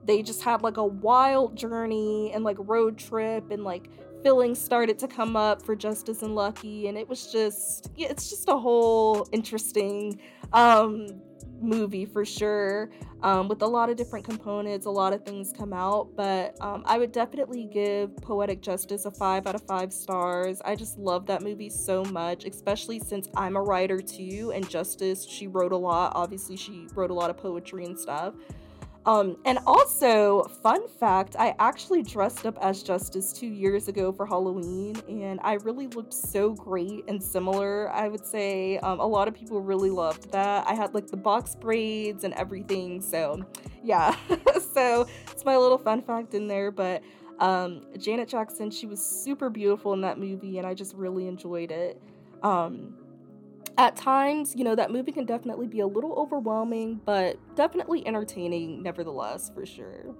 [0.08, 3.90] they just had like a wild journey and like road trip and like
[4.24, 8.30] feelings started to come up for Justice and Lucky and it was just yeah, it's
[8.30, 10.20] just a whole interesting
[10.54, 11.08] um
[11.60, 12.92] movie for sure
[13.24, 16.84] um, with a lot of different components a lot of things come out but um,
[16.86, 20.62] i would definitely give poetic justice a five out of five stars.
[20.64, 25.26] I just love that movie so much especially since i'm a writer too and justice
[25.26, 26.12] she wrote a lot.
[26.16, 28.36] Obviously she wrote a lot of poetry and stuff
[29.08, 34.26] um, and also, fun fact, I actually dressed up as Justice two years ago for
[34.26, 37.90] Halloween, and I really looked so great and similar.
[37.92, 40.68] I would say um, a lot of people really loved that.
[40.68, 43.46] I had like the box braids and everything, so
[43.82, 44.14] yeah.
[44.74, 47.02] so it's my little fun fact in there, but
[47.40, 51.72] um, Janet Jackson, she was super beautiful in that movie, and I just really enjoyed
[51.72, 52.02] it.
[52.44, 52.94] Um,
[53.78, 58.82] at times, you know, that movie can definitely be a little overwhelming, but definitely entertaining
[58.82, 60.16] nevertheless, for sure.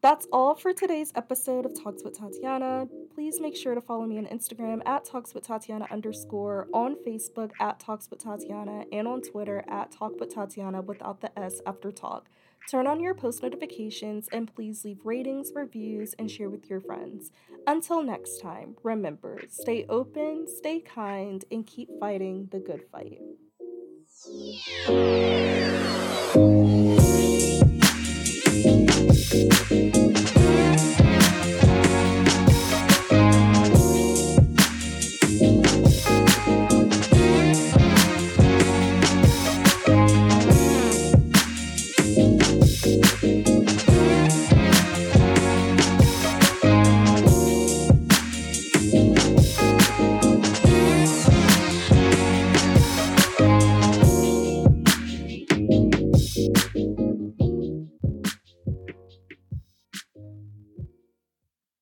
[0.00, 2.86] That's all for today's episode of Talks with Tatyana.
[3.14, 7.52] Please make sure to follow me on Instagram at Talks with Tatyana underscore, on Facebook
[7.58, 11.90] at Talks with Tatyana, and on Twitter at Talk with Tatyana without the S after
[11.90, 12.28] talk.
[12.70, 17.30] Turn on your post notifications and please leave ratings, reviews, and share with your friends.
[17.66, 23.20] Until next time, remember stay open, stay kind, and keep fighting the good fight.